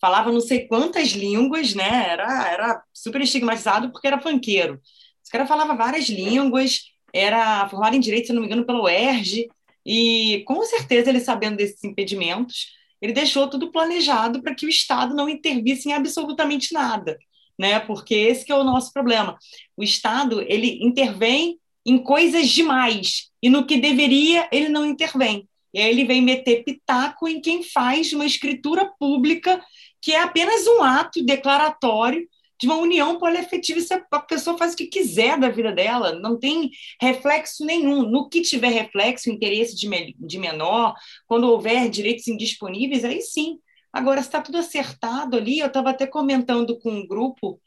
[0.00, 2.08] falava não sei quantas línguas, né?
[2.10, 4.80] Era, era super estigmatizado porque era fanqueiro.
[5.22, 9.48] Esse cara falava várias línguas, era formado em direito, se não me engano, pelo UERJ,
[9.86, 15.14] e com certeza ele sabendo desses impedimentos, ele deixou tudo planejado para que o Estado
[15.14, 17.18] não intervisse em absolutamente nada,
[17.58, 17.78] né?
[17.80, 19.36] Porque esse é o nosso problema.
[19.76, 25.48] O Estado, ele intervém em coisas demais, e no que deveria, ele não intervém.
[25.72, 29.62] E aí ele vem meter pitaco em quem faz uma escritura pública
[30.00, 32.28] que é apenas um ato declaratório
[32.62, 36.12] de uma união poliafetiva, isso é, a pessoa faz o que quiser da vida dela,
[36.20, 36.70] não tem
[37.00, 38.08] reflexo nenhum.
[38.08, 40.94] No que tiver reflexo, interesse de, de menor,
[41.26, 43.58] quando houver direitos indisponíveis, aí sim.
[43.92, 47.60] Agora, está tudo acertado ali, eu estava até comentando com um grupo,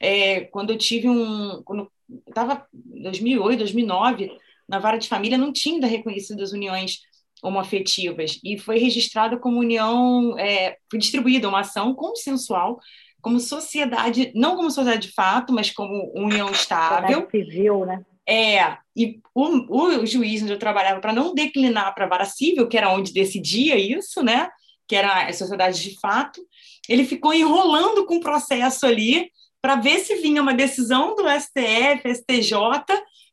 [0.00, 1.62] é, quando eu tive um.
[2.26, 4.32] Estava em 2008, 2009,
[4.66, 7.00] na vara de família, não tinha ainda reconhecido as uniões
[7.42, 12.78] homoafetivas, e foi registrada como união, é, foi distribuída uma ação consensual
[13.20, 17.28] como sociedade, não como sociedade de fato, mas como união estável.
[17.30, 18.04] civil, né?
[18.28, 22.68] É, e o, o juiz onde eu trabalhava, para não declinar para a vara civil,
[22.68, 24.48] que era onde decidia isso, né?
[24.86, 26.40] Que era a sociedade de fato,
[26.88, 29.30] ele ficou enrolando com o processo ali
[29.60, 32.52] para ver se vinha uma decisão do STF, STJ,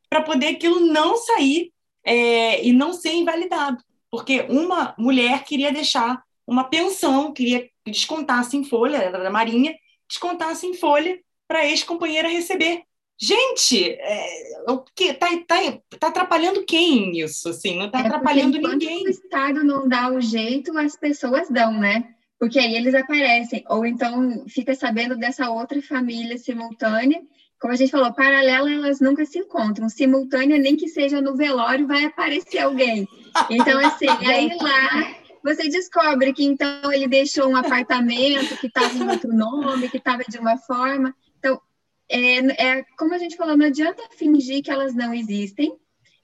[0.09, 1.71] para poder aquilo não sair
[2.03, 3.83] é, e não ser invalidado.
[4.15, 9.75] Porque uma mulher queria deixar uma pensão, queria que descontasse em folha, era da Marinha,
[10.07, 12.83] descontasse em folha para a ex-companheira receber.
[13.19, 15.55] Gente, é, o que tá, tá,
[15.99, 17.49] tá atrapalhando quem isso?
[17.49, 19.05] Assim, não está é atrapalhando ninguém.
[19.05, 22.15] o Estado não dá o jeito, as pessoas dão, né?
[22.39, 27.21] Porque aí eles aparecem, ou então fica sabendo dessa outra família simultânea.
[27.59, 29.89] Como a gente falou, paralela elas nunca se encontram.
[29.89, 33.05] Simultânea, nem que seja no velório, vai aparecer alguém.
[33.49, 35.15] Então, assim, aí lá
[35.45, 40.23] você descobre que então ele deixou um apartamento que estava em outro nome, que estava
[40.27, 41.15] de uma forma.
[41.37, 41.61] Então,
[42.09, 45.77] é, é, como a gente falou, não adianta fingir que elas não existem,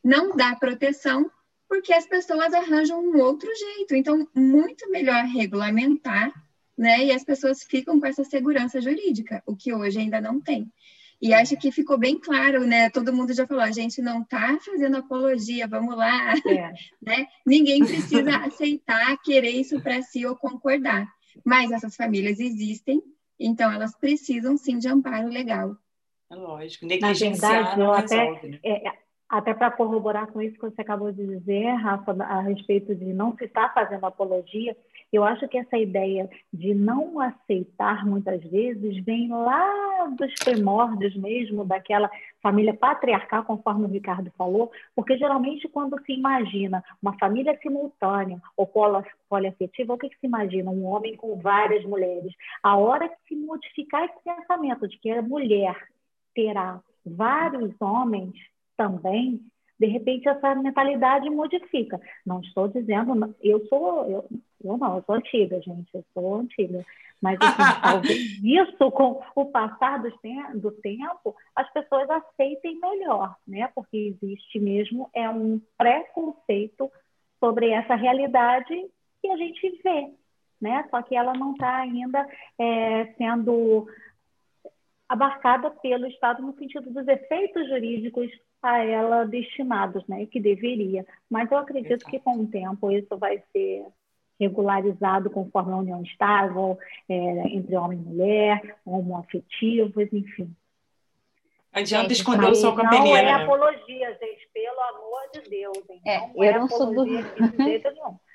[0.04, 1.30] não dá proteção,
[1.70, 3.94] porque as pessoas arranjam um outro jeito.
[3.94, 6.32] Então, muito melhor regulamentar,
[6.76, 7.06] né?
[7.06, 10.72] E as pessoas ficam com essa segurança jurídica, o que hoje ainda não tem.
[11.22, 12.90] E acho que ficou bem claro, né?
[12.90, 16.74] Todo mundo já falou, a gente não está fazendo apologia, vamos lá, é.
[17.00, 17.28] né?
[17.46, 21.08] Ninguém precisa aceitar, querer isso para si ou concordar.
[21.46, 23.02] Mas essas famílias existem,
[23.40, 25.78] então elas precisam sim de amparo legal.
[26.32, 28.60] É lógico, negligenciar Na verdade, até, né?
[28.66, 28.92] é,
[29.30, 33.36] até para corroborar com isso que você acabou de dizer, Rafa, a respeito de não
[33.38, 34.76] se estar fazendo apologia,
[35.12, 41.66] eu acho que essa ideia de não aceitar muitas vezes vem lá dos primórdios mesmo,
[41.66, 42.10] daquela
[42.42, 48.72] família patriarcal, conforme o Ricardo falou, porque geralmente quando se imagina uma família simultânea ou
[49.30, 50.72] poliafetiva, o que, que se imagina?
[50.72, 52.34] Um homem com várias mulheres.
[52.64, 55.76] A hora que se modificar esse pensamento de que a mulher
[56.34, 58.34] terá vários homens,
[58.82, 59.40] também,
[59.82, 62.00] de repente essa mentalidade modifica.
[62.24, 64.30] Não estou dizendo, eu sou, eu,
[64.64, 66.86] eu não, eu sou antiga, gente, eu sou antiga.
[67.20, 70.12] Mas assim, talvez isso, com o passar do,
[70.60, 73.72] do tempo, as pessoas aceitem melhor, né?
[73.74, 76.92] Porque existe mesmo é um preconceito
[77.40, 78.86] sobre essa realidade
[79.20, 80.12] que a gente vê,
[80.62, 80.88] né?
[80.92, 82.28] Só que ela não está ainda
[82.60, 83.88] é, sendo
[85.10, 88.30] abarcada pelo Estado no sentido dos efeitos jurídicos
[88.62, 91.06] a ela destinados, né, que deveria.
[91.30, 92.12] Mas eu acredito Exato.
[92.12, 93.86] que com o tempo isso vai ser
[94.40, 97.16] regularizado conforme a união estável é,
[97.50, 100.56] entre homem e mulher, homoafetivos, enfim.
[101.74, 103.22] Não adianta esconder o sol com a peneira.
[103.22, 103.44] Não é né?
[103.44, 105.90] apologia, gente, pelo amor de Deus.
[105.90, 106.02] Hein?
[106.06, 107.06] É, não eu é não sou do...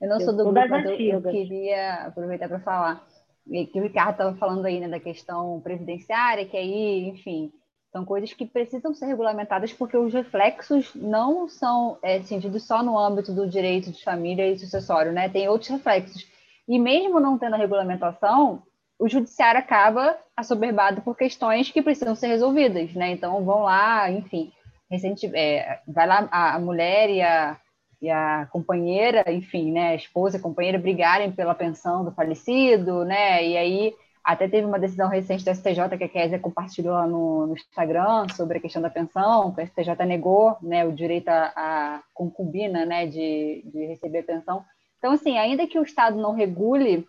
[0.00, 3.06] Eu não eu sou do grupo, eu, eu queria aproveitar para falar
[3.46, 7.52] que o Ricardo estava falando aí, né, da questão previdenciária, que aí, enfim,
[7.92, 12.98] são coisas que precisam ser regulamentadas porque os reflexos não são é, sentidos só no
[12.98, 15.28] âmbito do direito de família e sucessório, né?
[15.28, 16.26] Tem outros reflexos.
[16.68, 18.62] E mesmo não tendo a regulamentação,
[18.98, 23.10] o judiciário acaba assoberbado por questões que precisam ser resolvidas, né?
[23.10, 24.52] Então vão lá, enfim,
[24.88, 27.56] recente, é, vai lá a, a mulher e a,
[28.00, 33.04] e a companheira, enfim, né, a esposa e a companheira brigarem pela pensão do falecido,
[33.04, 33.44] né?
[33.44, 33.94] E aí
[34.32, 38.28] até teve uma decisão recente da STJ que a Kézia compartilhou lá no, no, Instagram
[38.36, 43.06] sobre a questão da pensão, que a STJ negou né, o direito à concubina né,
[43.06, 44.64] de, de receber a pensão.
[44.98, 47.08] Então, assim, ainda que o Estado não regule,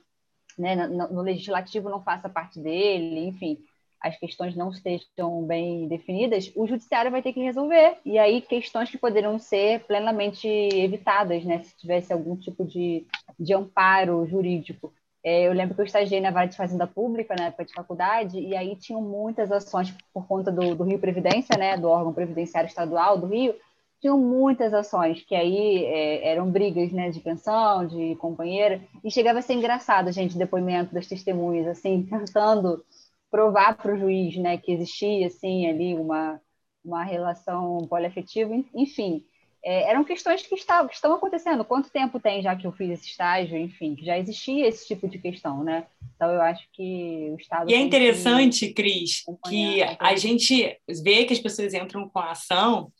[0.57, 3.59] né, no, no legislativo não faça parte dele, enfim,
[4.01, 7.99] as questões não estejam bem definidas, o judiciário vai ter que resolver.
[8.03, 13.05] E aí, questões que poderiam ser plenamente evitadas, né, se tivesse algum tipo de,
[13.39, 14.91] de amparo jurídico.
[15.23, 18.39] É, eu lembro que eu estagiei na Vara de Fazenda Pública, na época de faculdade,
[18.39, 22.67] e aí tinham muitas ações por conta do, do Rio Previdência, né, do órgão previdenciário
[22.67, 23.55] estadual do Rio,
[24.01, 29.39] tinham muitas ações, que aí é, eram brigas né, de pensão, de companheira, e chegava
[29.39, 32.83] a ser engraçado, gente, depoimento das testemunhas, assim, tentando
[33.29, 36.41] provar para o juiz né, que existia, assim, ali uma,
[36.83, 39.23] uma relação poliafetiva, enfim,
[39.63, 41.63] é, eram questões que, está, que estão acontecendo.
[41.63, 43.57] Quanto tempo tem já que eu fiz esse estágio?
[43.57, 45.85] Enfim, já existia esse tipo de questão, né?
[46.15, 47.69] Então, eu acho que o Estado.
[47.69, 52.31] E é interessante, que Cris, que a gente vê que as pessoas entram com a
[52.31, 52.91] ação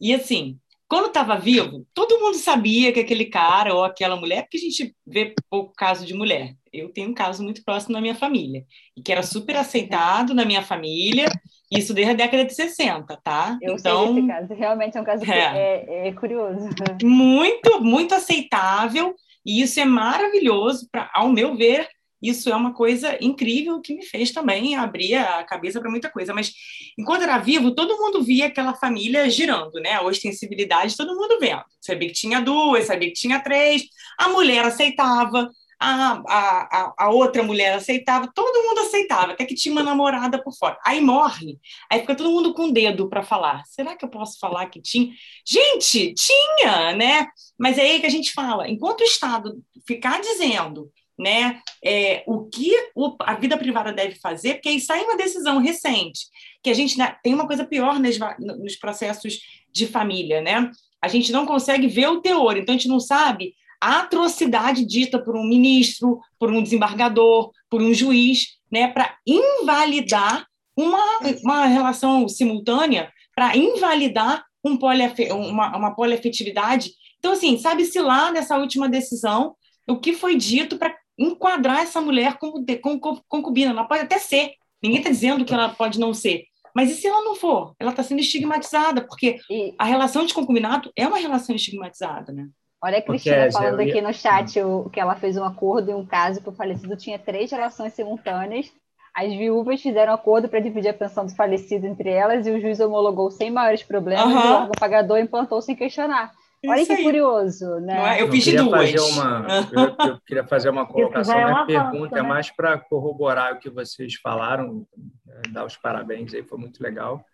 [0.00, 0.58] e, assim,
[0.88, 4.96] quando estava vivo, todo mundo sabia que aquele cara ou aquela mulher, porque a gente
[5.06, 6.54] vê pouco caso de mulher.
[6.72, 8.64] Eu tenho um caso muito próximo na minha família,
[8.96, 11.26] e que era super aceitado na minha família,
[11.70, 13.58] isso desde a década de 60, tá?
[13.60, 16.68] Eu então, sei esse caso, realmente é um caso é, é, é curioso.
[17.04, 19.14] Muito, muito aceitável,
[19.44, 21.88] e isso é maravilhoso, pra, ao meu ver,
[22.20, 26.34] isso é uma coisa incrível que me fez também abrir a cabeça para muita coisa.
[26.34, 26.52] Mas
[26.98, 29.92] enquanto era vivo, todo mundo via aquela família girando, né?
[29.92, 31.62] A ostensibilidade, todo mundo vendo.
[31.80, 33.84] Sabia que tinha duas, sabia que tinha três.
[34.18, 35.48] A mulher aceitava,
[35.80, 40.52] a, a, a outra mulher aceitava, todo mundo aceitava, até que tinha uma namorada por
[40.52, 40.78] fora.
[40.84, 41.58] Aí morre,
[41.90, 43.62] aí fica todo mundo com o dedo para falar.
[43.66, 45.12] Será que eu posso falar que tinha?
[45.46, 47.28] Gente, tinha, né?
[47.58, 52.48] Mas é aí que a gente fala, enquanto o Estado ficar dizendo né, é, o
[52.48, 56.26] que o, a vida privada deve fazer, porque aí sai uma decisão recente,
[56.62, 59.40] que a gente né, tem uma coisa pior nos, nos processos
[59.72, 60.70] de família, né?
[61.02, 65.18] A gente não consegue ver o teor, então a gente não sabe a atrocidade dita
[65.18, 72.28] por um ministro, por um desembargador, por um juiz, né, para invalidar uma, uma relação
[72.28, 76.92] simultânea, para invalidar um poliafe, uma, uma poliafetividade.
[77.18, 79.54] Então, assim, sabe-se lá nessa última decisão
[79.88, 82.64] o que foi dito para enquadrar essa mulher como,
[83.00, 83.70] como concubina.
[83.70, 84.52] Ela pode até ser,
[84.82, 86.44] ninguém está dizendo que ela pode não ser.
[86.74, 87.74] Mas e se ela não for?
[87.78, 89.40] Ela está sendo estigmatizada, porque
[89.76, 92.48] a relação de concubinato é uma relação estigmatizada, né?
[92.82, 95.94] Olha a Cristina porque, falando aqui no chat o, que ela fez um acordo em
[95.94, 98.72] um caso que o falecido tinha três relações simultâneas.
[99.14, 102.78] As viúvas fizeram acordo para dividir a pensão do falecido entre elas e o juiz
[102.78, 104.40] homologou sem maiores problemas uhum.
[104.40, 106.30] e o órgão pagador implantou sem questionar.
[106.66, 108.18] Olha que curioso, né?
[108.18, 108.22] É?
[108.22, 108.90] Eu eu duas.
[108.90, 111.38] Fazer uma, eu, eu, queria fazer uma colocação.
[111.38, 112.28] É Minha pergunta é né?
[112.28, 114.86] é mais para corroborar o que vocês falaram,
[115.24, 117.24] né, dar os parabéns aí, foi muito legal.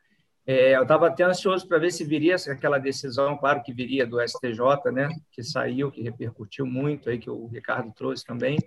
[0.46, 4.20] É, eu estava até ansioso para ver se viria aquela decisão, claro que viria do
[4.20, 8.58] STJ, né, que saiu, que repercutiu muito, aí que o Ricardo trouxe também.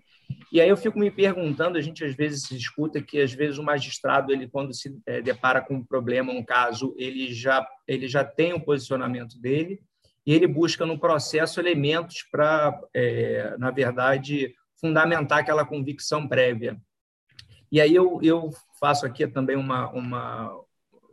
[0.51, 3.63] E aí eu fico me perguntando, a gente às vezes escuta que às vezes o
[3.63, 8.23] magistrado, ele quando se é, depara com um problema, um caso, ele já ele já
[8.23, 9.80] tem o posicionamento dele
[10.25, 16.78] e ele busca no processo elementos para, é, na verdade, fundamentar aquela convicção prévia.
[17.71, 18.49] E aí eu, eu
[18.80, 20.66] faço aqui também uma, uma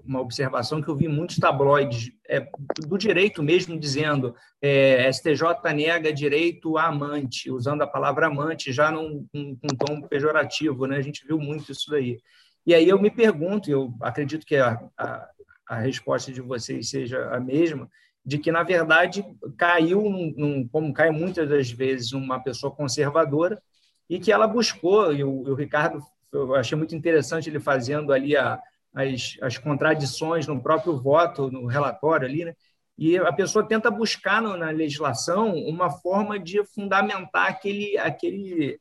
[0.06, 2.46] uma observação que eu vi muitos tabloides é,
[2.86, 5.42] do direito mesmo dizendo é, STJ
[5.74, 10.96] nega direito a amante, usando a palavra amante já num, num, num tom pejorativo, né?
[10.96, 12.18] A gente viu muito isso daí.
[12.66, 15.28] E aí eu me pergunto, eu acredito que a, a,
[15.68, 17.88] a resposta de vocês seja a mesma,
[18.24, 19.22] de que, na verdade,
[19.56, 23.60] caiu, num, num, como cai muitas das vezes, uma pessoa conservadora,
[24.08, 26.02] e que ela buscou, e o, o Ricardo,
[26.32, 28.58] eu achei muito interessante ele fazendo ali a,
[28.94, 32.54] as, as contradições no próprio voto, no relatório ali, né?
[32.96, 38.78] e a pessoa tenta buscar no, na legislação uma forma de fundamentar aquele, aquele,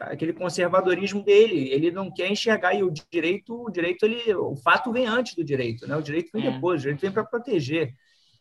[0.00, 1.70] aquele conservadorismo dele.
[1.70, 5.44] Ele não quer enxergar e o direito, o direito ele, o fato vem antes do
[5.44, 5.96] direito, né?
[5.96, 6.50] O direito vem é.
[6.50, 7.94] depois, o direito vem para proteger.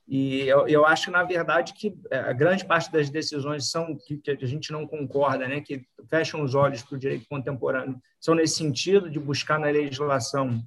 [0.08, 4.18] E eu, eu acho, na verdade, que é, a grande parte das decisões são que,
[4.18, 5.62] que a gente não concorda, né?
[5.62, 10.64] Que fecham os olhos para o direito contemporâneo, são nesse sentido de buscar na legislação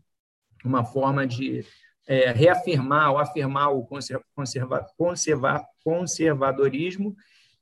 [0.64, 1.64] uma forma de
[2.06, 7.16] é, reafirmar ou afirmar o conserva, conserva, conservadorismo.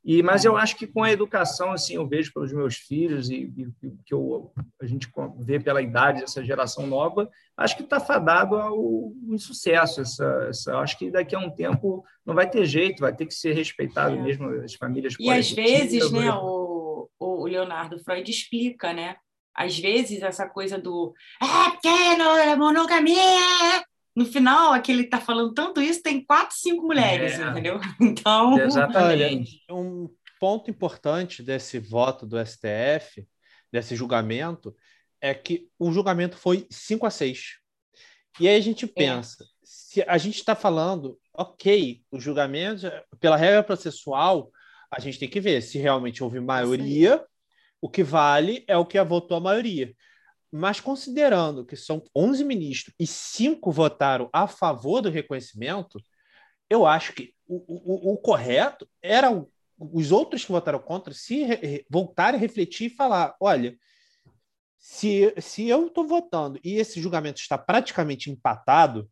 [0.05, 3.53] E, mas eu acho que com a educação, assim, eu vejo pelos meus filhos e,
[3.57, 8.57] e que eu, a gente vê pela idade dessa geração nova, acho que está fadado
[8.57, 10.01] ao insucesso.
[10.01, 13.35] Essa, essa, acho que daqui a um tempo não vai ter jeito, vai ter que
[13.35, 14.21] ser respeitado é.
[14.21, 15.15] mesmo as famílias.
[15.21, 19.15] E às vezes, né, o, o Leonardo Freud explica, né,
[19.55, 23.85] às vezes, essa coisa do é porque não é monogamia.
[24.15, 27.49] No final, aquele está falando tanto isso, tem quatro, cinco mulheres, é.
[27.49, 27.81] entendeu?
[28.01, 28.59] Então.
[28.59, 29.63] Exatamente.
[29.69, 33.27] Olha, um ponto importante desse voto do STF,
[33.71, 34.75] desse julgamento,
[35.21, 37.59] é que o julgamento foi 5 a 6.
[38.41, 38.89] E aí a gente é.
[38.89, 39.47] pensa, é.
[39.63, 42.91] se a gente está falando, ok, o julgamento,
[43.21, 44.51] pela regra processual,
[44.91, 47.25] a gente tem que ver se realmente houve maioria
[47.83, 49.93] o que vale é o que votou a maioria.
[50.53, 55.99] Mas considerando que são 11 ministros e cinco votaram a favor do reconhecimento,
[56.71, 59.31] eu acho que o, o, o correto era
[59.77, 63.77] os outros que votaram contra se re, voltarem a refletir e falar: olha,
[64.79, 69.11] se, se eu estou votando e esse julgamento está praticamente empatado,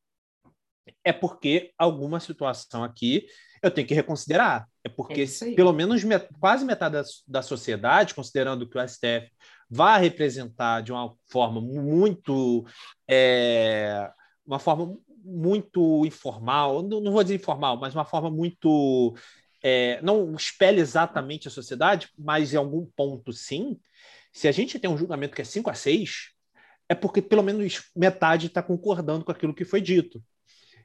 [1.03, 3.27] é porque alguma situação aqui
[3.63, 4.67] eu tenho que reconsiderar.
[4.83, 9.31] É porque, é pelo menos, met quase metade da, da sociedade, considerando que o STF
[9.69, 12.67] vai representar de uma forma muito.
[13.09, 14.11] É,
[14.47, 19.15] uma forma muito informal, não, não, vou dizer informal, mas uma forma muito.
[19.63, 23.79] É, não espelha exatamente a sociedade, mas em algum ponto sim.
[24.33, 26.31] Se a gente tem um julgamento que é 5 a 6,
[26.89, 30.23] é porque pelo menos metade está concordando com aquilo que foi dito.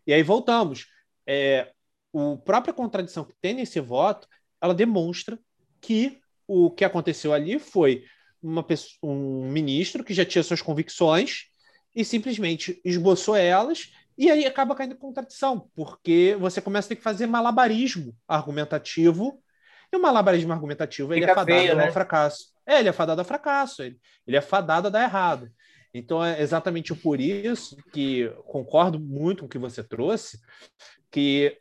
[0.05, 0.87] E aí voltamos.
[1.25, 1.71] É,
[2.19, 4.27] a própria contradição que tem nesse voto,
[4.61, 5.39] ela demonstra
[5.81, 8.03] que o que aconteceu ali foi
[8.41, 11.45] uma pessoa, um ministro que já tinha suas convicções
[11.95, 16.95] e simplesmente esboçou elas e aí acaba caindo em contradição, porque você começa a ter
[16.95, 19.41] que fazer malabarismo argumentativo
[19.91, 21.87] e o malabarismo argumentativo ele é fadado feio, né?
[21.87, 22.53] ao fracasso.
[22.65, 25.49] É, ele é fadado ao fracasso, ele, ele é fadado a dar errado.
[25.93, 30.39] Então é exatamente por isso que concordo muito com o que você trouxe,
[31.11, 31.57] que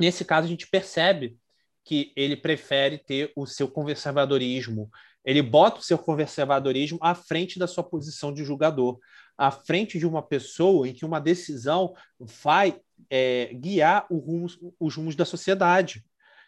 [0.00, 1.36] Nesse caso, a gente percebe
[1.84, 4.90] que ele prefere ter o seu conservadorismo.
[5.22, 8.98] Ele bota o seu conservadorismo à frente da sua posição de julgador,
[9.36, 12.80] à frente de uma pessoa em que uma decisão vai
[13.10, 14.46] é, guiar rumo,
[14.80, 16.02] os rumos da sociedade.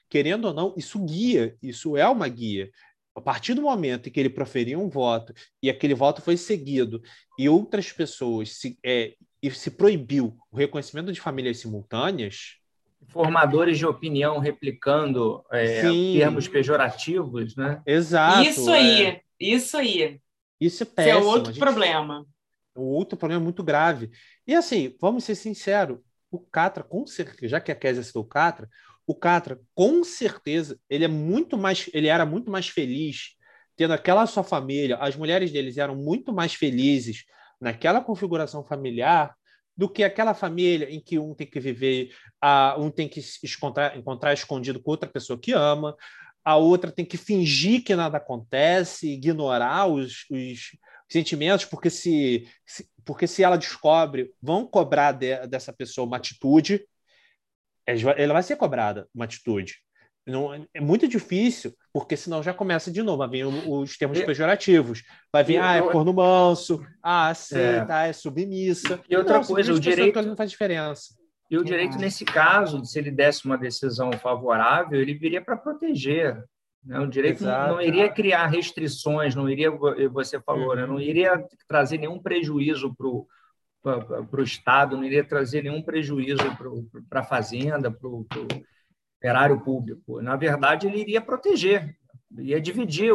[0.08, 2.70] Querendo ou não, isso guia, isso é uma guia.
[3.14, 7.02] A partir do momento em que ele proferiu um voto e aquele voto foi seguido
[7.38, 12.61] e outras pessoas se, é, e se proibiu o reconhecimento de famílias simultâneas,
[13.08, 17.82] formadores de opinião replicando é, termos pejorativos, né?
[17.86, 18.48] Exato.
[18.48, 19.20] Isso aí, é.
[19.40, 20.20] isso aí.
[20.60, 21.18] Isso é péssimo.
[21.18, 21.60] Isso é outro gente...
[21.60, 22.26] problema.
[22.74, 24.10] O outro problema muito grave.
[24.46, 25.98] E assim, vamos ser sinceros,
[26.30, 28.68] o Catra, com certeza, já que a Kézia citou o Catra,
[29.06, 33.36] o Catra, com certeza, ele é muito mais, ele era muito mais feliz
[33.76, 37.24] tendo aquela sua família, as mulheres deles eram muito mais felizes
[37.60, 39.34] naquela configuração familiar
[39.76, 43.96] do que aquela família em que um tem que viver, a, um tem que encontrar,
[43.96, 45.96] encontrar escondido com outra pessoa que ama,
[46.44, 50.76] a outra tem que fingir que nada acontece, ignorar os, os
[51.08, 56.86] sentimentos, porque se, se, porque se ela descobre, vão cobrar de, dessa pessoa uma atitude,
[57.86, 59.76] ela vai ser cobrada uma atitude.
[60.26, 65.02] Não, é muito difícil, porque senão já começa de novo, vai vir os termos pejorativos.
[65.32, 69.00] Vai vir, ah, é corno manso, ah, aceita, é, é submissa.
[69.08, 71.14] E outra não, coisa, o direito não faz diferença.
[71.50, 76.42] E o direito, nesse caso, se ele desse uma decisão favorável, ele viria para proteger.
[76.84, 76.98] Né?
[77.00, 77.74] O direito Exato.
[77.74, 79.70] não iria criar restrições, não iria,
[80.10, 80.86] você falou, né?
[80.86, 81.00] não uhum.
[81.00, 86.44] iria trazer nenhum prejuízo para o Estado, não iria trazer nenhum prejuízo
[87.10, 88.08] para a Fazenda, para
[89.22, 90.20] erário público.
[90.20, 91.96] Na verdade, ele iria proteger,
[92.38, 93.12] ia dividir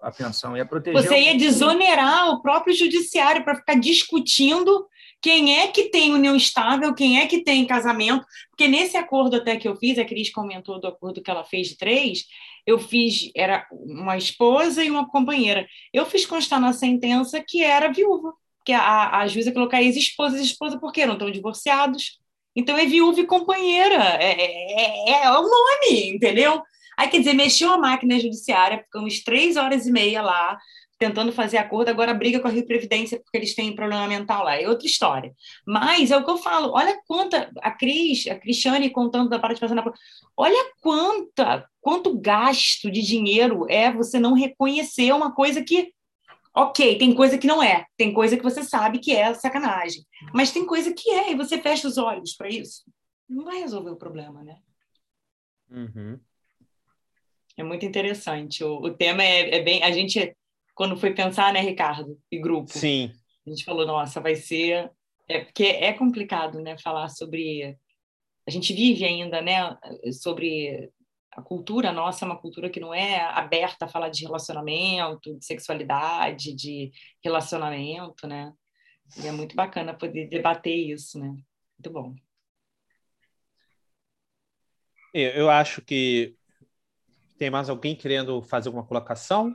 [0.00, 1.02] a, pensão, ia proteger.
[1.02, 4.86] Você ia desonerar o próprio judiciário para ficar discutindo
[5.20, 9.56] quem é que tem união estável, quem é que tem casamento, porque nesse acordo até
[9.56, 12.26] que eu fiz, a Cris comentou do acordo que ela fez de três,
[12.66, 15.66] eu fiz, era uma esposa e uma companheira.
[15.92, 20.42] Eu fiz constar na sentença que era viúva, que a, a juíza colocou ex-esposa e
[20.42, 22.18] esposa porque não estão divorciados.
[22.54, 26.62] Então é viúva e companheira, é, é, é, o nome, entendeu?
[26.96, 30.56] Aí, quer dizer, mexeu a máquina judiciária, ficamos três horas e meia lá,
[30.98, 34.60] tentando fazer acordo, agora briga com a Rio Previdência porque eles têm problema mental lá,
[34.60, 35.32] é outra história.
[35.66, 39.76] Mas é o que eu falo, olha quanta, a Cris, a Cristiane contando da participação
[39.76, 39.92] na
[40.36, 45.92] olha quanta, quanto gasto de dinheiro é você não reconhecer uma coisa que
[46.56, 50.52] Ok, tem coisa que não é, tem coisa que você sabe que é sacanagem, mas
[50.52, 52.84] tem coisa que é, e você fecha os olhos para isso.
[53.28, 54.58] Não vai resolver o problema, né?
[55.68, 56.20] Uhum.
[57.56, 58.62] É muito interessante.
[58.62, 59.82] O, o tema é, é, bem.
[59.82, 60.36] A gente,
[60.74, 63.12] quando foi pensar, né, Ricardo, e grupo, Sim.
[63.46, 64.90] a gente falou, nossa, vai ser.
[65.28, 67.76] É porque é complicado, né, falar sobre.
[68.46, 69.76] A gente vive ainda, né,
[70.12, 70.90] sobre
[71.36, 75.44] a cultura nossa é uma cultura que não é aberta a falar de relacionamento, de
[75.44, 76.92] sexualidade, de
[77.22, 78.52] relacionamento, né?
[79.18, 81.26] E é muito bacana poder debater isso, né?
[81.26, 82.14] Muito bom.
[85.12, 86.36] Eu acho que
[87.38, 89.52] tem mais alguém querendo fazer alguma colocação?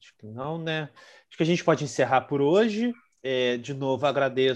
[0.00, 0.90] Acho que não, né?
[1.28, 2.92] Acho que a gente pode encerrar por hoje.
[3.22, 4.48] É, de novo, agradeço